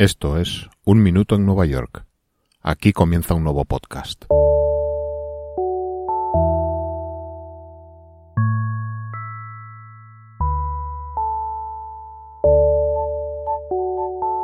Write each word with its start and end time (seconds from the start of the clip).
Esto 0.00 0.38
es 0.38 0.70
Un 0.84 1.02
Minuto 1.02 1.34
en 1.34 1.44
Nueva 1.44 1.66
York. 1.66 2.06
Aquí 2.62 2.92
comienza 2.92 3.34
un 3.34 3.42
nuevo 3.42 3.64
podcast. 3.64 4.26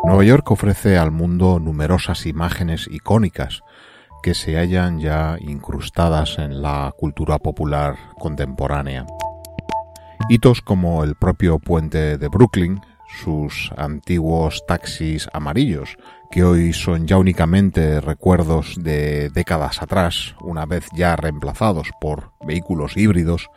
Nueva 0.04 0.24
York 0.24 0.50
ofrece 0.50 0.98
al 0.98 1.12
mundo 1.12 1.60
numerosas 1.60 2.26
imágenes 2.26 2.88
icónicas 2.90 3.62
que 4.24 4.34
se 4.34 4.56
hallan 4.56 4.98
ya 4.98 5.36
incrustadas 5.38 6.40
en 6.40 6.62
la 6.62 6.92
cultura 6.98 7.38
popular 7.38 7.96
contemporánea. 8.18 9.06
Hitos 10.28 10.62
como 10.62 11.04
el 11.04 11.14
propio 11.14 11.60
puente 11.60 12.18
de 12.18 12.26
Brooklyn, 12.26 12.80
sus 13.22 13.70
antiguos 13.76 14.64
taxis 14.66 15.28
amarillos, 15.32 15.96
que 16.30 16.44
hoy 16.44 16.72
son 16.72 17.06
ya 17.06 17.16
únicamente 17.16 18.00
recuerdos 18.00 18.74
de 18.78 19.30
décadas 19.30 19.82
atrás, 19.82 20.34
una 20.40 20.66
vez 20.66 20.86
ya 20.96 21.16
reemplazados 21.16 21.90
por 22.00 22.32
vehículos 22.46 22.96
híbridos, 22.96 23.50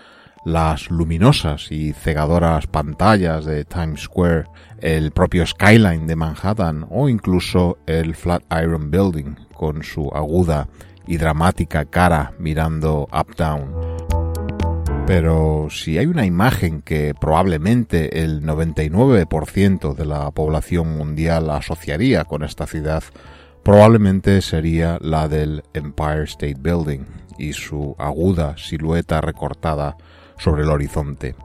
las 0.46 0.90
luminosas 0.90 1.72
y 1.72 1.94
cegadoras 1.94 2.68
pantallas 2.68 3.46
de 3.46 3.66
Times 3.66 4.02
Square, 4.02 4.46
el 4.80 5.12
propio 5.12 5.46
skyline 5.46 6.08
de 6.08 6.16
Manhattan 6.16 6.86
o 6.90 7.10
incluso 7.10 7.80
el 7.86 8.16
Flatiron 8.16 8.90
Building 8.92 9.36
con 9.54 9.84
su 9.84 10.10
aguda 10.14 10.68
y 11.08 11.18
dramática 11.18 11.86
cara 11.86 12.34
mirando 12.40 13.08
uptown. 13.12 13.97
Pero 15.08 15.70
si 15.70 15.98
hay 15.98 16.06
una 16.06 16.26
imagen 16.26 16.82
que 16.82 17.14
probablemente 17.18 18.26
el 18.26 18.44
99% 18.44 19.96
de 19.96 20.06
la 20.06 20.30
población 20.32 20.98
mundial 20.98 21.50
asociaría 21.50 22.26
con 22.26 22.44
esta 22.44 22.68
ciudad, 22.68 23.02
probablemente 23.64 24.42
sería 24.42 24.98
la 25.00 25.30
del 25.30 25.64
Empire 25.74 26.26
State 26.26 26.58
Building 26.60 27.06
y 27.38 27.54
su 27.54 27.96
aguda 27.98 28.58
silueta 28.58 29.22
recortada 29.22 29.96
sobre 30.38 30.64
el 30.64 30.70
horizonte. 30.70 31.36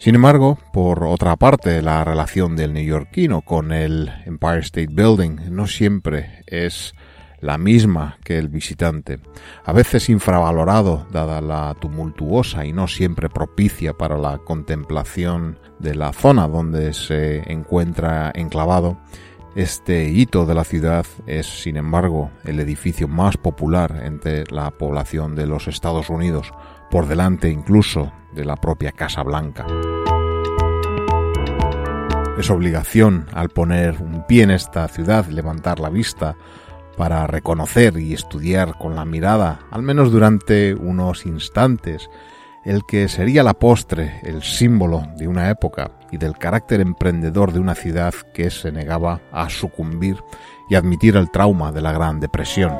Sin 0.00 0.16
embargo, 0.16 0.58
por 0.72 1.04
otra 1.04 1.36
parte, 1.36 1.80
la 1.80 2.02
relación 2.02 2.56
del 2.56 2.72
neoyorquino 2.72 3.42
con 3.42 3.70
el 3.70 4.10
Empire 4.26 4.58
State 4.58 4.90
Building 4.90 5.36
no 5.48 5.68
siempre 5.68 6.42
es 6.48 6.92
la 7.44 7.58
misma 7.58 8.16
que 8.24 8.38
el 8.38 8.48
visitante, 8.48 9.20
a 9.66 9.72
veces 9.74 10.08
infravalorado 10.08 11.06
dada 11.12 11.42
la 11.42 11.76
tumultuosa 11.78 12.64
y 12.64 12.72
no 12.72 12.88
siempre 12.88 13.28
propicia 13.28 13.92
para 13.92 14.16
la 14.16 14.38
contemplación 14.38 15.58
de 15.78 15.94
la 15.94 16.14
zona 16.14 16.48
donde 16.48 16.94
se 16.94 17.52
encuentra 17.52 18.32
enclavado, 18.34 18.96
este 19.56 20.08
hito 20.08 20.46
de 20.46 20.54
la 20.54 20.64
ciudad 20.64 21.04
es, 21.26 21.46
sin 21.62 21.76
embargo, 21.76 22.30
el 22.44 22.60
edificio 22.60 23.08
más 23.08 23.36
popular 23.36 24.00
entre 24.02 24.44
la 24.50 24.70
población 24.70 25.34
de 25.34 25.46
los 25.46 25.68
Estados 25.68 26.08
Unidos, 26.08 26.50
por 26.90 27.06
delante 27.06 27.50
incluso 27.50 28.10
de 28.34 28.46
la 28.46 28.56
propia 28.56 28.90
Casa 28.90 29.22
Blanca. 29.22 29.66
Es 32.38 32.50
obligación 32.50 33.26
al 33.32 33.50
poner 33.50 34.00
un 34.00 34.26
pie 34.26 34.44
en 34.44 34.50
esta 34.50 34.88
ciudad 34.88 35.26
levantar 35.26 35.78
la 35.78 35.90
vista 35.90 36.36
para 36.96 37.26
reconocer 37.26 37.98
y 37.98 38.14
estudiar 38.14 38.78
con 38.78 38.94
la 38.94 39.04
mirada, 39.04 39.60
al 39.70 39.82
menos 39.82 40.10
durante 40.10 40.74
unos 40.74 41.26
instantes, 41.26 42.08
el 42.64 42.84
que 42.86 43.08
sería 43.08 43.42
la 43.42 43.54
postre, 43.54 44.20
el 44.22 44.42
símbolo 44.42 45.06
de 45.16 45.28
una 45.28 45.50
época 45.50 45.92
y 46.10 46.16
del 46.16 46.38
carácter 46.38 46.80
emprendedor 46.80 47.52
de 47.52 47.60
una 47.60 47.74
ciudad 47.74 48.14
que 48.32 48.50
se 48.50 48.72
negaba 48.72 49.20
a 49.32 49.50
sucumbir 49.50 50.16
y 50.70 50.74
admitir 50.74 51.16
el 51.16 51.30
trauma 51.30 51.72
de 51.72 51.82
la 51.82 51.92
Gran 51.92 52.20
Depresión. 52.20 52.72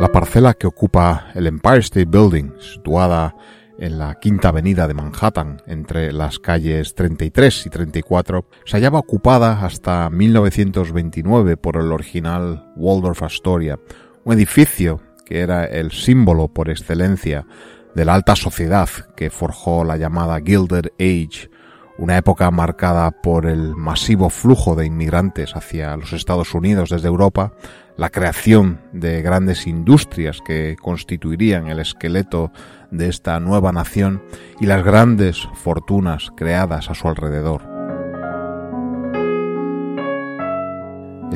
La 0.00 0.08
parcela 0.08 0.54
que 0.54 0.66
ocupa 0.66 1.28
el 1.34 1.46
Empire 1.46 1.78
State 1.78 2.06
Building, 2.06 2.52
situada 2.60 3.34
en 3.78 3.98
la 3.98 4.18
Quinta 4.18 4.48
Avenida 4.48 4.88
de 4.88 4.94
Manhattan, 4.94 5.62
entre 5.66 6.12
las 6.12 6.38
calles 6.38 6.94
33 6.94 7.66
y 7.66 7.70
34, 7.70 8.48
se 8.64 8.76
hallaba 8.76 8.98
ocupada 8.98 9.64
hasta 9.64 10.08
1929 10.10 11.56
por 11.56 11.76
el 11.76 11.92
original 11.92 12.72
Waldorf 12.76 13.22
Astoria, 13.22 13.78
un 14.24 14.34
edificio 14.34 15.00
que 15.24 15.40
era 15.40 15.64
el 15.64 15.92
símbolo 15.92 16.48
por 16.48 16.70
excelencia 16.70 17.46
de 17.94 18.04
la 18.04 18.14
alta 18.14 18.36
sociedad 18.36 18.88
que 19.16 19.30
forjó 19.30 19.84
la 19.84 19.96
llamada 19.96 20.40
Gilded 20.40 20.88
Age, 20.98 21.50
una 21.98 22.16
época 22.16 22.50
marcada 22.50 23.10
por 23.10 23.46
el 23.46 23.74
masivo 23.74 24.30
flujo 24.30 24.74
de 24.74 24.86
inmigrantes 24.86 25.56
hacia 25.56 25.96
los 25.96 26.12
Estados 26.12 26.54
Unidos 26.54 26.90
desde 26.90 27.08
Europa, 27.08 27.52
la 27.96 28.10
creación 28.10 28.80
de 28.92 29.22
grandes 29.22 29.66
industrias 29.66 30.40
que 30.44 30.76
constituirían 30.80 31.68
el 31.68 31.78
esqueleto 31.78 32.52
de 32.90 33.08
esta 33.08 33.40
nueva 33.40 33.72
nación 33.72 34.22
y 34.60 34.66
las 34.66 34.84
grandes 34.84 35.48
fortunas 35.54 36.30
creadas 36.36 36.90
a 36.90 36.94
su 36.94 37.08
alrededor. 37.08 37.75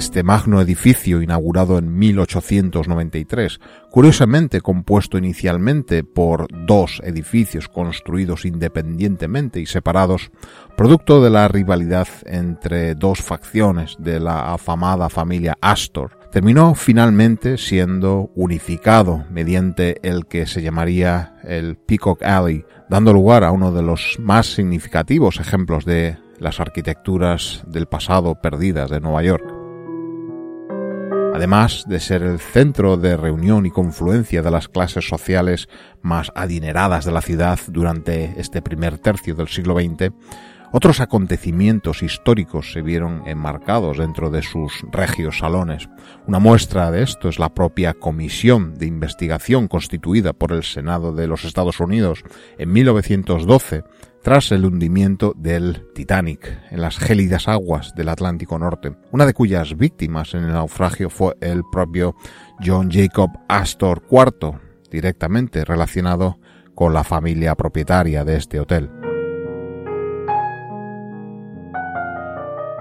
Este 0.01 0.23
magno 0.23 0.63
edificio, 0.63 1.21
inaugurado 1.21 1.77
en 1.77 1.99
1893, 1.99 3.61
curiosamente 3.91 4.63
compuesto 4.63 5.19
inicialmente 5.19 6.05
por 6.05 6.47
dos 6.65 7.03
edificios 7.05 7.69
construidos 7.69 8.47
independientemente 8.47 9.61
y 9.61 9.67
separados, 9.67 10.31
producto 10.75 11.23
de 11.23 11.29
la 11.29 11.49
rivalidad 11.49 12.09
entre 12.25 12.95
dos 12.95 13.21
facciones 13.21 13.97
de 13.99 14.21
la 14.21 14.55
afamada 14.55 15.11
familia 15.11 15.59
Astor, 15.61 16.19
terminó 16.33 16.75
finalmente 16.75 17.59
siendo 17.59 18.31
unificado 18.35 19.27
mediante 19.31 19.99
el 20.03 20.25
que 20.25 20.47
se 20.47 20.63
llamaría 20.63 21.35
el 21.45 21.77
Peacock 21.77 22.23
Alley, 22.23 22.65
dando 22.89 23.13
lugar 23.13 23.45
a 23.45 23.53
uno 23.53 23.71
de 23.71 23.83
los 23.83 24.17
más 24.19 24.47
significativos 24.47 25.41
ejemplos 25.41 25.85
de 25.85 26.17
las 26.39 26.59
arquitecturas 26.59 27.63
del 27.67 27.85
pasado 27.85 28.37
perdidas 28.41 28.89
de 28.89 29.01
Nueva 29.01 29.23
York. 29.23 29.60
Además 31.41 31.85
de 31.89 32.01
ser 32.01 32.23
el 32.23 32.39
centro 32.39 32.99
de 32.99 33.17
reunión 33.17 33.65
y 33.65 33.71
confluencia 33.71 34.43
de 34.43 34.51
las 34.51 34.69
clases 34.69 35.09
sociales 35.09 35.71
más 36.03 36.31
adineradas 36.35 37.07
de 37.07 37.13
la 37.13 37.23
ciudad 37.23 37.59
durante 37.69 38.39
este 38.39 38.61
primer 38.61 38.99
tercio 38.99 39.35
del 39.35 39.49
siglo 39.49 39.75
XX, 39.75 40.13
otros 40.73 41.01
acontecimientos 41.01 42.03
históricos 42.03 42.73
se 42.73 42.83
vieron 42.83 43.23
enmarcados 43.27 43.99
dentro 43.99 44.31
de 44.31 44.43
sus 44.43 44.85
regios 44.91 45.39
salones. 45.39 45.89
Una 46.27 46.39
muestra 46.39 46.91
de 46.91 47.03
esto 47.03 47.29
es 47.29 47.39
la 47.39 47.55
propia 47.55 47.95
comisión 47.95 48.75
de 48.75 48.87
investigación 48.87 49.69
constituida 49.69 50.33
por 50.33 50.53
el 50.53 50.63
Senado 50.63 51.13
de 51.13 51.27
los 51.27 51.45
Estados 51.45 51.81
Unidos 51.81 52.23
en 52.59 52.73
1912 52.73 53.85
tras 54.23 54.53
el 54.53 54.65
hundimiento 54.65 55.33
del 55.37 55.87
Titanic 55.95 56.61
en 56.71 56.83
las 56.83 56.99
gélidas 56.99 57.49
aguas 57.49 57.95
del 57.95 58.11
Atlántico 58.11 58.59
Norte, 58.59 58.95
una 59.13 59.27
de 59.27 59.35
cuyas 59.35 59.77
víctimas 59.77 60.35
en 60.35 60.45
el 60.45 60.53
naufragio 60.53 61.09
fue 61.11 61.35
el 61.41 61.63
propio 61.73 62.15
John 62.65 62.91
Jacob 62.91 63.31
Astor 63.49 64.03
IV, 64.11 64.59
directamente 64.91 65.65
relacionado 65.65 66.39
con 66.75 66.93
la 66.93 67.05
familia 67.05 67.55
propietaria 67.55 68.25
de 68.25 68.37
este 68.37 68.61
hotel. 68.61 69.00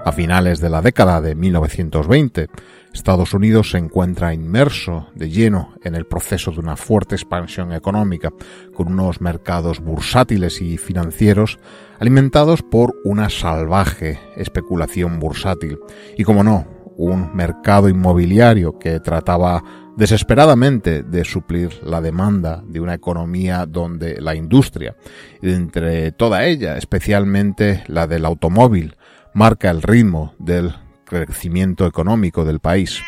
A 0.02 0.12
finales 0.12 0.60
de 0.60 0.70
la 0.70 0.80
década 0.80 1.20
de 1.20 1.34
1920, 1.34 2.48
Estados 2.94 3.34
Unidos 3.34 3.70
se 3.70 3.78
encuentra 3.78 4.32
inmerso 4.32 5.08
de 5.14 5.28
lleno 5.28 5.74
en 5.84 5.94
el 5.94 6.06
proceso 6.06 6.50
de 6.52 6.60
una 6.60 6.76
fuerte 6.76 7.14
expansión 7.14 7.72
económica, 7.74 8.30
con 8.74 8.88
unos 8.88 9.20
mercados 9.20 9.80
bursátiles 9.80 10.62
y 10.62 10.78
financieros 10.78 11.58
alimentados 11.98 12.62
por 12.62 12.96
una 13.04 13.28
salvaje 13.28 14.18
especulación 14.36 15.20
bursátil. 15.20 15.78
Y, 16.16 16.24
como 16.24 16.42
no, 16.42 16.66
un 16.96 17.34
mercado 17.36 17.88
inmobiliario 17.88 18.78
que 18.78 19.00
trataba 19.00 19.62
desesperadamente 19.96 21.02
de 21.02 21.24
suplir 21.24 21.78
la 21.82 22.00
demanda 22.00 22.62
de 22.66 22.80
una 22.80 22.94
economía 22.94 23.66
donde 23.66 24.18
la 24.20 24.34
industria, 24.34 24.96
entre 25.42 26.12
toda 26.12 26.46
ella, 26.46 26.78
especialmente 26.78 27.84
la 27.86 28.06
del 28.06 28.24
automóvil, 28.24 28.96
marca 29.34 29.70
el 29.70 29.82
ritmo 29.82 30.34
del 30.38 30.74
crecimiento 31.04 31.86
económico 31.86 32.44
del 32.44 32.60
país. 32.60 33.00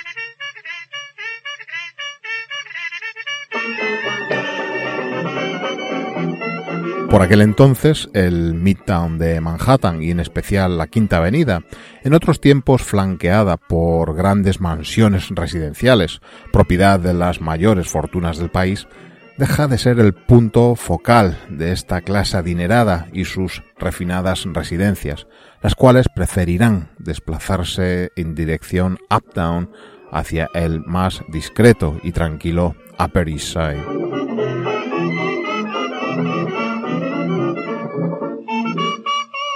Por 7.13 7.21
aquel 7.21 7.43
entonces, 7.43 8.09
el 8.15 8.55
Midtown 8.55 9.19
de 9.19 9.39
Manhattan 9.43 10.03
y 10.03 10.13
en 10.13 10.19
especial 10.19 10.79
la 10.79 10.87
Quinta 10.87 11.19
Avenida, 11.19 11.63
en 12.03 12.15
otros 12.15 12.41
tiempos 12.41 12.81
flanqueada 12.81 13.59
por 13.59 14.15
grandes 14.15 14.63
mansiones 14.63 15.29
residenciales, 15.29 16.23
propiedad 16.55 16.99
de 16.99 17.13
las 17.13 17.43
mayores 17.43 17.89
fortunas 17.89 18.39
del 18.39 18.51
país, 18.51 18.89
deja 19.39 19.67
de 19.67 19.79
ser 19.79 19.99
el 19.99 20.13
punto 20.15 20.77
focal 20.77 21.39
de 21.49 21.73
esta 21.73 22.01
clase 22.01 22.37
adinerada 22.37 23.09
y 23.13 23.25
sus 23.25 23.63
refinadas 23.79 24.45
residencias, 24.47 25.27
las 25.63 25.75
cuales 25.75 26.07
preferirán 26.15 26.91
desplazarse 26.99 28.11
en 28.17 28.35
dirección 28.35 28.99
uptown 29.11 29.71
hacia 30.11 30.49
el 30.55 30.81
más 30.81 31.23
discreto 31.29 31.99
y 32.03 32.13
tranquilo 32.13 32.77
Upper 32.99 33.29
East 33.29 33.53
Side. 33.55 33.83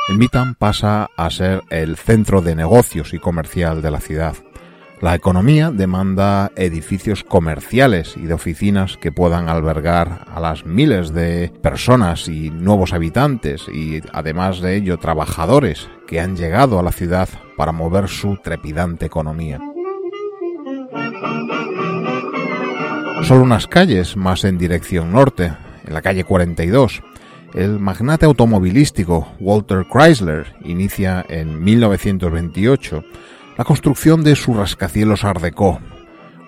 El 0.08 0.18
Midtown 0.18 0.54
pasa 0.54 1.10
a 1.16 1.30
ser 1.30 1.62
el 1.68 1.96
centro 1.96 2.40
de 2.40 2.54
negocios 2.54 3.12
y 3.12 3.18
comercial 3.18 3.82
de 3.82 3.90
la 3.90 4.00
ciudad. 4.00 4.36
La 5.02 5.14
economía 5.14 5.70
demanda 5.70 6.50
edificios 6.56 7.22
comerciales 7.22 8.16
y 8.16 8.22
de 8.22 8.32
oficinas 8.32 8.96
que 8.96 9.12
puedan 9.12 9.50
albergar 9.50 10.24
a 10.26 10.40
las 10.40 10.64
miles 10.64 11.12
de 11.12 11.52
personas 11.60 12.28
y 12.28 12.48
nuevos 12.48 12.94
habitantes 12.94 13.66
y 13.68 14.00
además 14.12 14.62
de 14.62 14.74
ello 14.74 14.96
trabajadores 14.96 15.90
que 16.06 16.18
han 16.18 16.34
llegado 16.34 16.78
a 16.78 16.82
la 16.82 16.92
ciudad 16.92 17.28
para 17.58 17.72
mover 17.72 18.08
su 18.08 18.38
trepidante 18.38 19.04
economía. 19.04 19.60
Solo 23.22 23.42
unas 23.42 23.66
calles 23.66 24.16
más 24.16 24.44
en 24.44 24.56
dirección 24.56 25.12
norte, 25.12 25.52
en 25.84 25.92
la 25.92 26.00
calle 26.00 26.24
42, 26.24 27.02
el 27.54 27.78
magnate 27.78 28.24
automovilístico 28.24 29.28
Walter 29.40 29.84
Chrysler 29.90 30.54
inicia 30.64 31.24
en 31.28 31.62
1928 31.62 33.04
la 33.56 33.64
construcción 33.64 34.22
de 34.22 34.36
su 34.36 34.52
rascacielos 34.52 35.24
Art 35.24 35.40
Deco, 35.40 35.80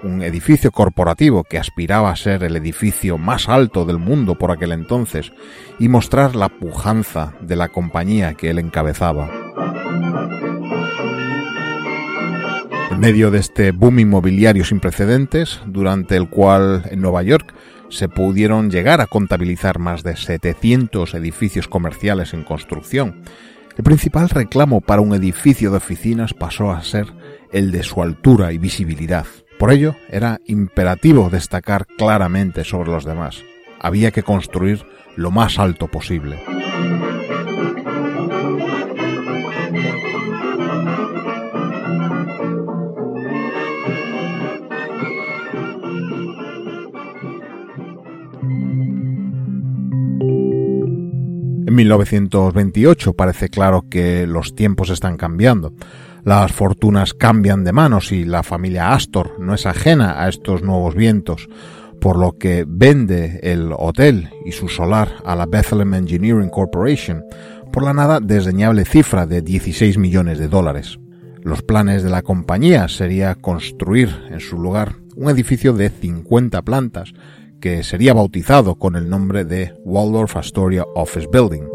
un 0.02 0.22
edificio 0.22 0.70
corporativo 0.70 1.42
que 1.42 1.58
aspiraba 1.58 2.10
a 2.10 2.16
ser 2.16 2.44
el 2.44 2.54
edificio 2.56 3.16
más 3.16 3.48
alto 3.48 3.86
del 3.86 3.98
mundo 3.98 4.36
por 4.36 4.50
aquel 4.50 4.72
entonces 4.72 5.32
y 5.78 5.88
mostrar 5.88 6.36
la 6.36 6.50
pujanza 6.50 7.32
de 7.40 7.56
la 7.56 7.68
compañía 7.68 8.34
que 8.34 8.50
él 8.50 8.58
encabezaba. 8.58 9.30
En 12.90 13.00
medio 13.00 13.30
de 13.30 13.38
este 13.38 13.70
boom 13.70 14.00
inmobiliario 14.00 14.64
sin 14.64 14.80
precedentes, 14.80 15.60
durante 15.66 16.16
el 16.16 16.28
cual 16.28 16.82
en 16.90 17.00
Nueva 17.00 17.22
York 17.22 17.54
se 17.88 18.08
pudieron 18.08 18.70
llegar 18.70 19.00
a 19.00 19.06
contabilizar 19.06 19.78
más 19.78 20.02
de 20.02 20.14
700 20.14 21.14
edificios 21.14 21.68
comerciales 21.68 22.34
en 22.34 22.44
construcción 22.44 23.22
el 23.78 23.84
principal 23.84 24.28
reclamo 24.28 24.80
para 24.80 25.00
un 25.00 25.14
edificio 25.14 25.70
de 25.70 25.76
oficinas 25.76 26.34
pasó 26.34 26.72
a 26.72 26.82
ser 26.82 27.06
el 27.52 27.70
de 27.70 27.84
su 27.84 28.02
altura 28.02 28.52
y 28.52 28.58
visibilidad. 28.58 29.24
Por 29.56 29.70
ello, 29.70 29.94
era 30.10 30.40
imperativo 30.46 31.30
destacar 31.30 31.86
claramente 31.86 32.64
sobre 32.64 32.90
los 32.90 33.04
demás. 33.04 33.44
Había 33.80 34.10
que 34.10 34.24
construir 34.24 34.84
lo 35.14 35.30
más 35.30 35.60
alto 35.60 35.86
posible. 35.86 36.40
1928 51.78 53.12
parece 53.12 53.50
claro 53.50 53.84
que 53.88 54.26
los 54.26 54.56
tiempos 54.56 54.90
están 54.90 55.16
cambiando. 55.16 55.72
Las 56.24 56.50
fortunas 56.50 57.14
cambian 57.14 57.62
de 57.62 57.72
manos 57.72 58.10
y 58.10 58.24
la 58.24 58.42
familia 58.42 58.92
Astor 58.92 59.38
no 59.38 59.54
es 59.54 59.64
ajena 59.64 60.20
a 60.24 60.28
estos 60.28 60.62
nuevos 60.62 60.96
vientos, 60.96 61.48
por 62.00 62.18
lo 62.18 62.32
que 62.32 62.64
vende 62.66 63.38
el 63.44 63.72
hotel 63.76 64.30
y 64.44 64.50
su 64.50 64.68
solar 64.68 65.18
a 65.24 65.36
la 65.36 65.46
Bethlehem 65.46 65.94
Engineering 65.94 66.50
Corporation 66.50 67.22
por 67.72 67.84
la 67.84 67.94
nada 67.94 68.18
desdeñable 68.18 68.84
cifra 68.84 69.26
de 69.26 69.40
16 69.40 69.98
millones 69.98 70.40
de 70.40 70.48
dólares. 70.48 70.98
Los 71.44 71.62
planes 71.62 72.02
de 72.02 72.10
la 72.10 72.22
compañía 72.22 72.88
sería 72.88 73.36
construir 73.36 74.10
en 74.30 74.40
su 74.40 74.58
lugar 74.58 74.96
un 75.14 75.30
edificio 75.30 75.72
de 75.72 75.90
50 75.90 76.60
plantas 76.62 77.14
que 77.60 77.82
sería 77.82 78.14
bautizado 78.14 78.76
con 78.76 78.96
el 78.96 79.08
nombre 79.08 79.44
de 79.44 79.74
Waldorf 79.84 80.36
Astoria 80.36 80.84
Office 80.94 81.28
Building. 81.32 81.68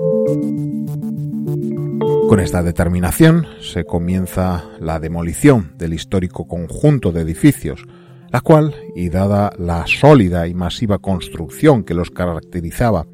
Con 2.27 2.39
esta 2.39 2.63
determinación 2.63 3.45
se 3.61 3.85
comienza 3.85 4.63
la 4.79 4.99
demolición 4.99 5.73
del 5.77 5.93
histórico 5.93 6.47
conjunto 6.47 7.11
de 7.11 7.21
edificios, 7.21 7.85
la 8.31 8.41
cual, 8.41 8.73
y 8.95 9.09
dada 9.09 9.51
la 9.59 9.85
sólida 9.85 10.47
y 10.47 10.53
masiva 10.53 10.97
construcción 10.97 11.83
que 11.83 11.93
los 11.93 12.09
caracterizaba, 12.09 13.05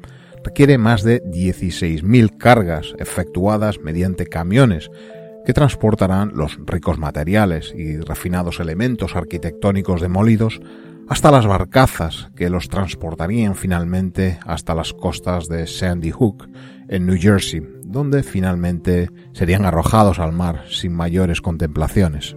requiere 0.42 0.78
más 0.78 1.02
de 1.02 1.22
16.000 1.24 2.38
cargas 2.38 2.94
efectuadas 2.98 3.80
mediante 3.80 4.26
camiones 4.26 4.90
que 5.44 5.52
transportarán 5.52 6.32
los 6.34 6.58
ricos 6.64 6.98
materiales 6.98 7.74
y 7.76 7.98
refinados 7.98 8.60
elementos 8.60 9.16
arquitectónicos 9.16 10.00
demolidos 10.00 10.60
hasta 11.10 11.32
las 11.32 11.44
barcazas 11.44 12.30
que 12.36 12.48
los 12.48 12.68
transportarían 12.68 13.56
finalmente 13.56 14.38
hasta 14.46 14.76
las 14.76 14.92
costas 14.92 15.48
de 15.48 15.66
Sandy 15.66 16.12
Hook, 16.12 16.48
en 16.88 17.04
New 17.04 17.18
Jersey, 17.20 17.62
donde 17.84 18.22
finalmente 18.22 19.10
serían 19.32 19.64
arrojados 19.64 20.20
al 20.20 20.30
mar 20.30 20.62
sin 20.70 20.94
mayores 20.94 21.40
contemplaciones. 21.40 22.36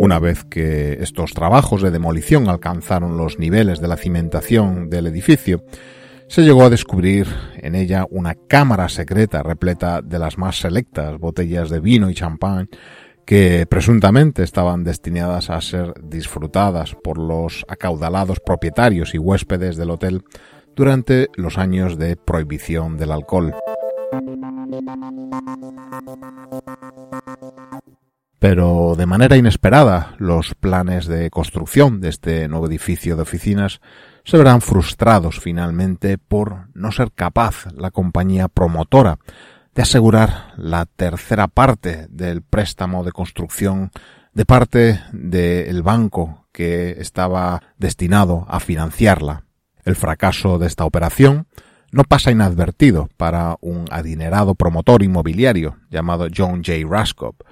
Una 0.00 0.18
vez 0.18 0.44
que 0.44 0.94
estos 1.02 1.34
trabajos 1.34 1.82
de 1.82 1.90
demolición 1.90 2.48
alcanzaron 2.48 3.18
los 3.18 3.38
niveles 3.38 3.78
de 3.78 3.88
la 3.88 3.98
cimentación 3.98 4.88
del 4.88 5.06
edificio, 5.06 5.64
se 6.28 6.42
llegó 6.42 6.62
a 6.62 6.70
descubrir 6.70 7.26
en 7.56 7.74
ella 7.74 8.06
una 8.10 8.34
cámara 8.34 8.88
secreta 8.88 9.42
repleta 9.42 10.00
de 10.00 10.18
las 10.18 10.38
más 10.38 10.60
selectas 10.60 11.18
botellas 11.18 11.68
de 11.68 11.80
vino 11.80 12.08
y 12.08 12.14
champán 12.14 12.70
que 13.28 13.66
presuntamente 13.68 14.42
estaban 14.42 14.84
destinadas 14.84 15.50
a 15.50 15.60
ser 15.60 15.92
disfrutadas 16.02 16.94
por 16.94 17.18
los 17.18 17.66
acaudalados 17.68 18.40
propietarios 18.40 19.14
y 19.14 19.18
huéspedes 19.18 19.76
del 19.76 19.90
hotel 19.90 20.22
durante 20.74 21.28
los 21.34 21.58
años 21.58 21.98
de 21.98 22.16
prohibición 22.16 22.96
del 22.96 23.12
alcohol. 23.12 23.54
Pero 28.38 28.94
de 28.96 29.04
manera 29.04 29.36
inesperada, 29.36 30.14
los 30.16 30.54
planes 30.54 31.06
de 31.06 31.28
construcción 31.28 32.00
de 32.00 32.08
este 32.08 32.48
nuevo 32.48 32.66
edificio 32.66 33.14
de 33.14 33.22
oficinas 33.22 33.82
se 34.24 34.38
verán 34.38 34.62
frustrados 34.62 35.38
finalmente 35.38 36.16
por 36.16 36.68
no 36.72 36.92
ser 36.92 37.12
capaz 37.12 37.66
la 37.76 37.90
compañía 37.90 38.48
promotora 38.48 39.18
de 39.78 39.82
asegurar 39.82 40.54
la 40.56 40.86
tercera 40.86 41.46
parte 41.46 42.08
del 42.10 42.42
préstamo 42.42 43.04
de 43.04 43.12
construcción 43.12 43.92
de 44.34 44.44
parte 44.44 45.00
del 45.12 45.84
banco 45.84 46.48
que 46.50 46.96
estaba 46.98 47.62
destinado 47.76 48.44
a 48.48 48.58
financiarla. 48.58 49.44
El 49.84 49.94
fracaso 49.94 50.58
de 50.58 50.66
esta 50.66 50.84
operación 50.84 51.46
no 51.92 52.02
pasa 52.02 52.32
inadvertido 52.32 53.08
para 53.16 53.56
un 53.60 53.84
adinerado 53.92 54.56
promotor 54.56 55.04
inmobiliario 55.04 55.76
llamado 55.90 56.26
John 56.36 56.64
J. 56.66 56.78
Raskop. 56.84 57.42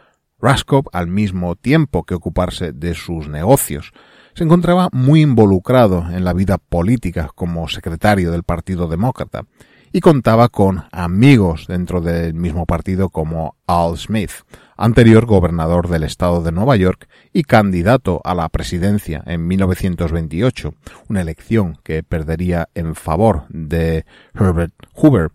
Raskop, 0.40 0.88
al 0.92 1.06
mismo 1.06 1.54
tiempo 1.54 2.02
que 2.02 2.16
ocuparse 2.16 2.72
de 2.72 2.94
sus 2.94 3.28
negocios, 3.28 3.92
se 4.34 4.42
encontraba 4.42 4.88
muy 4.90 5.22
involucrado 5.22 6.10
en 6.10 6.24
la 6.24 6.32
vida 6.32 6.58
política 6.58 7.30
como 7.36 7.68
secretario 7.68 8.32
del 8.32 8.42
Partido 8.42 8.88
Demócrata 8.88 9.44
y 9.92 10.00
contaba 10.00 10.48
con 10.48 10.84
amigos 10.92 11.66
dentro 11.66 12.00
del 12.00 12.34
mismo 12.34 12.66
partido 12.66 13.08
como 13.08 13.56
Al 13.66 13.96
Smith, 13.96 14.32
anterior 14.76 15.26
gobernador 15.26 15.88
del 15.88 16.02
estado 16.02 16.42
de 16.42 16.52
Nueva 16.52 16.76
York 16.76 17.08
y 17.32 17.44
candidato 17.44 18.20
a 18.24 18.34
la 18.34 18.48
presidencia 18.48 19.22
en 19.26 19.46
1928, 19.46 20.74
una 21.08 21.22
elección 21.22 21.78
que 21.82 22.02
perdería 22.02 22.68
en 22.74 22.94
favor 22.94 23.44
de 23.48 24.04
Herbert 24.34 24.74
Hoover, 24.94 25.30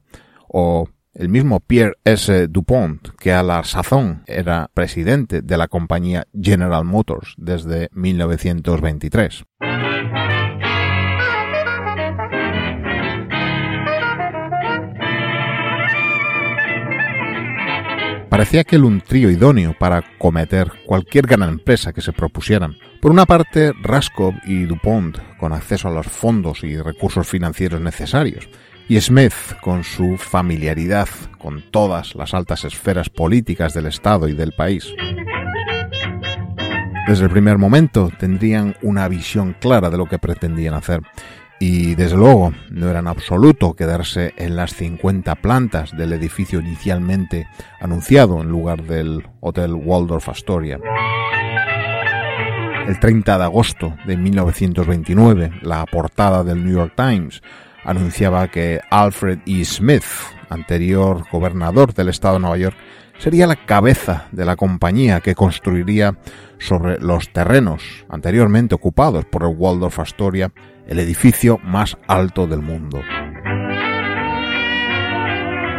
o 0.47 0.87
el 1.13 1.29
mismo 1.29 1.59
Pierre 1.59 1.95
S. 2.05 2.47
Dupont, 2.47 3.09
que 3.19 3.33
a 3.33 3.43
la 3.43 3.63
sazón 3.63 4.23
era 4.27 4.69
presidente 4.73 5.41
de 5.41 5.57
la 5.57 5.67
compañía 5.67 6.25
General 6.33 6.85
Motors 6.85 7.35
desde 7.37 7.89
1923. 7.93 9.43
Parecía 18.31 18.61
aquel 18.61 18.85
un 18.85 19.01
trío 19.01 19.29
idóneo 19.29 19.75
para 19.77 20.01
cometer 20.17 20.71
cualquier 20.85 21.27
gran 21.27 21.49
empresa 21.49 21.91
que 21.91 21.99
se 21.99 22.13
propusieran. 22.13 22.77
Por 23.01 23.11
una 23.11 23.25
parte, 23.25 23.73
Raskov 23.81 24.33
y 24.45 24.63
Dupont, 24.63 25.17
con 25.37 25.51
acceso 25.51 25.89
a 25.89 25.91
los 25.91 26.07
fondos 26.07 26.63
y 26.63 26.77
recursos 26.77 27.27
financieros 27.27 27.81
necesarios, 27.81 28.47
y 28.87 29.01
Smith, 29.01 29.33
con 29.59 29.83
su 29.83 30.15
familiaridad 30.15 31.09
con 31.39 31.61
todas 31.71 32.15
las 32.15 32.33
altas 32.33 32.63
esferas 32.63 33.09
políticas 33.09 33.73
del 33.73 33.87
Estado 33.87 34.29
y 34.29 34.33
del 34.33 34.53
país. 34.53 34.95
Desde 37.09 37.25
el 37.25 37.31
primer 37.31 37.57
momento 37.57 38.09
tendrían 38.17 38.77
una 38.81 39.09
visión 39.09 39.57
clara 39.59 39.89
de 39.89 39.97
lo 39.97 40.05
que 40.05 40.19
pretendían 40.19 40.73
hacer 40.73 41.01
y 41.61 41.93
desde 41.93 42.17
luego 42.17 42.53
no 42.71 42.89
era 42.89 42.99
en 42.99 43.07
absoluto 43.07 43.75
quedarse 43.75 44.33
en 44.37 44.55
las 44.55 44.73
50 44.73 45.35
plantas 45.35 45.95
del 45.95 46.11
edificio 46.11 46.59
inicialmente 46.59 47.47
anunciado 47.79 48.41
en 48.41 48.49
lugar 48.49 48.81
del 48.81 49.27
Hotel 49.41 49.75
Waldorf 49.75 50.27
Astoria. 50.27 50.79
El 52.87 52.99
30 52.99 53.37
de 53.37 53.43
agosto 53.43 53.95
de 54.07 54.17
1929, 54.17 55.59
la 55.61 55.85
portada 55.85 56.43
del 56.43 56.65
New 56.65 56.73
York 56.73 56.93
Times 56.95 57.43
anunciaba 57.83 58.47
que 58.47 58.81
Alfred 58.89 59.41
E. 59.45 59.63
Smith, 59.63 60.03
anterior 60.49 61.25
gobernador 61.31 61.93
del 61.93 62.09
estado 62.09 62.33
de 62.33 62.39
Nueva 62.39 62.57
York, 62.57 62.75
sería 63.19 63.45
la 63.45 63.67
cabeza 63.67 64.27
de 64.31 64.45
la 64.45 64.55
compañía 64.55 65.21
que 65.21 65.35
construiría 65.35 66.17
sobre 66.57 66.97
los 66.99 67.31
terrenos 67.31 67.83
anteriormente 68.09 68.73
ocupados 68.73 69.25
por 69.25 69.43
el 69.43 69.55
Waldorf 69.55 69.99
Astoria 69.99 70.51
el 70.91 70.99
edificio 70.99 71.57
más 71.63 71.97
alto 72.05 72.47
del 72.47 72.61
mundo. 72.61 73.01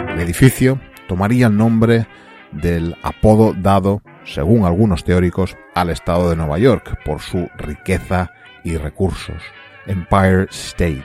El 0.09 0.19
edificio 0.21 0.81
tomaría 1.07 1.49
el 1.49 1.57
nombre 1.59 2.07
del 2.51 2.97
apodo 3.03 3.53
dado, 3.53 4.01
según 4.25 4.65
algunos 4.65 5.05
teóricos, 5.05 5.55
al 5.75 5.91
estado 5.91 6.31
de 6.31 6.37
Nueva 6.37 6.59
York 6.59 6.99
por 7.05 7.21
su 7.21 7.47
riqueza 7.59 8.33
y 8.65 8.79
recursos, 8.79 9.43
Empire 9.87 10.47
State. 10.49 11.05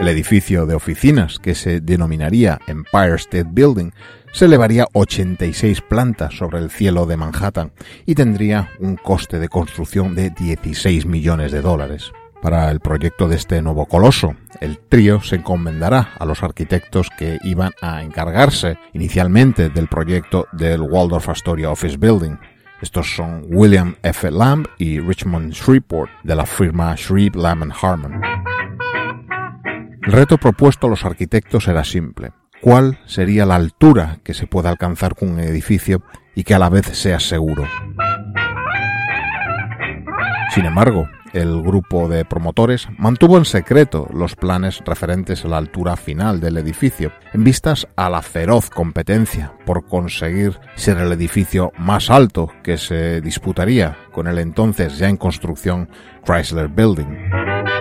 El 0.00 0.08
edificio 0.08 0.64
de 0.64 0.74
oficinas, 0.74 1.38
que 1.38 1.54
se 1.54 1.80
denominaría 1.80 2.58
Empire 2.66 3.16
State 3.16 3.50
Building, 3.50 3.90
se 4.34 4.46
elevaría 4.46 4.88
86 4.92 5.80
plantas 5.82 6.36
sobre 6.36 6.58
el 6.58 6.68
cielo 6.68 7.06
de 7.06 7.16
Manhattan 7.16 7.70
y 8.04 8.16
tendría 8.16 8.68
un 8.80 8.96
coste 8.96 9.38
de 9.38 9.48
construcción 9.48 10.16
de 10.16 10.30
16 10.30 11.06
millones 11.06 11.52
de 11.52 11.60
dólares. 11.60 12.10
Para 12.42 12.68
el 12.72 12.80
proyecto 12.80 13.28
de 13.28 13.36
este 13.36 13.62
nuevo 13.62 13.86
coloso, 13.86 14.34
el 14.60 14.80
trío 14.80 15.22
se 15.22 15.36
encomendará 15.36 16.14
a 16.18 16.24
los 16.24 16.42
arquitectos 16.42 17.10
que 17.16 17.38
iban 17.44 17.70
a 17.80 18.02
encargarse 18.02 18.76
inicialmente 18.92 19.70
del 19.70 19.86
proyecto 19.86 20.48
del 20.52 20.82
Waldorf 20.82 21.28
Astoria 21.28 21.70
Office 21.70 21.96
Building. 21.96 22.36
Estos 22.82 23.14
son 23.14 23.46
William 23.48 23.94
F. 24.02 24.32
Lamb 24.32 24.66
y 24.78 24.98
Richmond 24.98 25.52
Shreveport 25.52 26.10
de 26.24 26.34
la 26.34 26.44
firma 26.44 26.96
Shreve, 26.96 27.38
Lamb 27.40 27.72
Harmon. 27.80 28.20
El 30.02 30.12
reto 30.12 30.38
propuesto 30.38 30.88
a 30.88 30.90
los 30.90 31.04
arquitectos 31.04 31.68
era 31.68 31.84
simple 31.84 32.32
cuál 32.64 32.98
sería 33.04 33.44
la 33.44 33.56
altura 33.56 34.20
que 34.24 34.32
se 34.32 34.46
puede 34.46 34.70
alcanzar 34.70 35.14
con 35.14 35.28
un 35.32 35.40
edificio 35.40 36.02
y 36.34 36.44
que 36.44 36.54
a 36.54 36.58
la 36.58 36.70
vez 36.70 36.86
sea 36.86 37.20
seguro. 37.20 37.68
Sin 40.54 40.64
embargo, 40.64 41.06
el 41.34 41.60
grupo 41.60 42.08
de 42.08 42.24
promotores 42.24 42.88
mantuvo 42.96 43.36
en 43.36 43.44
secreto 43.44 44.08
los 44.14 44.34
planes 44.34 44.80
referentes 44.82 45.44
a 45.44 45.48
la 45.48 45.58
altura 45.58 45.96
final 45.96 46.40
del 46.40 46.56
edificio, 46.56 47.12
en 47.34 47.44
vistas 47.44 47.86
a 47.96 48.08
la 48.08 48.22
feroz 48.22 48.70
competencia 48.70 49.52
por 49.66 49.86
conseguir 49.86 50.58
ser 50.74 50.96
el 50.96 51.12
edificio 51.12 51.70
más 51.76 52.08
alto 52.08 52.50
que 52.62 52.78
se 52.78 53.20
disputaría 53.20 53.98
con 54.10 54.26
el 54.26 54.38
entonces 54.38 54.96
ya 54.96 55.10
en 55.10 55.18
construcción 55.18 55.90
Chrysler 56.24 56.68
Building. 56.68 57.73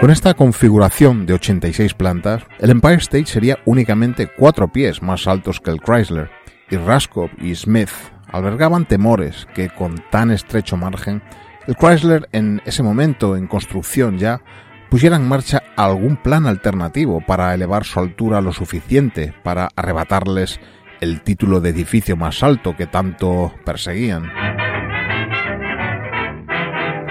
Con 0.00 0.12
esta 0.12 0.34
configuración 0.34 1.26
de 1.26 1.34
86 1.34 1.94
plantas, 1.94 2.44
el 2.60 2.70
Empire 2.70 2.98
State 2.98 3.26
sería 3.26 3.58
únicamente 3.64 4.28
cuatro 4.28 4.68
pies 4.68 5.02
más 5.02 5.26
altos 5.26 5.58
que 5.58 5.72
el 5.72 5.80
Chrysler, 5.80 6.30
y 6.70 6.76
Raskop 6.76 7.30
y 7.42 7.52
Smith 7.56 7.90
albergaban 8.28 8.86
temores 8.86 9.48
que 9.56 9.70
con 9.70 9.96
tan 10.12 10.30
estrecho 10.30 10.76
margen, 10.76 11.20
el 11.66 11.74
Chrysler 11.74 12.28
en 12.30 12.62
ese 12.64 12.84
momento 12.84 13.36
en 13.36 13.48
construcción 13.48 14.18
ya 14.18 14.40
pusiera 14.88 15.16
en 15.16 15.26
marcha 15.26 15.64
algún 15.76 16.16
plan 16.16 16.46
alternativo 16.46 17.20
para 17.20 17.52
elevar 17.52 17.84
su 17.84 17.98
altura 17.98 18.40
lo 18.40 18.52
suficiente 18.52 19.34
para 19.42 19.68
arrebatarles 19.74 20.60
el 21.00 21.22
título 21.22 21.60
de 21.60 21.70
edificio 21.70 22.16
más 22.16 22.44
alto 22.44 22.76
que 22.76 22.86
tanto 22.86 23.52
perseguían. 23.64 24.30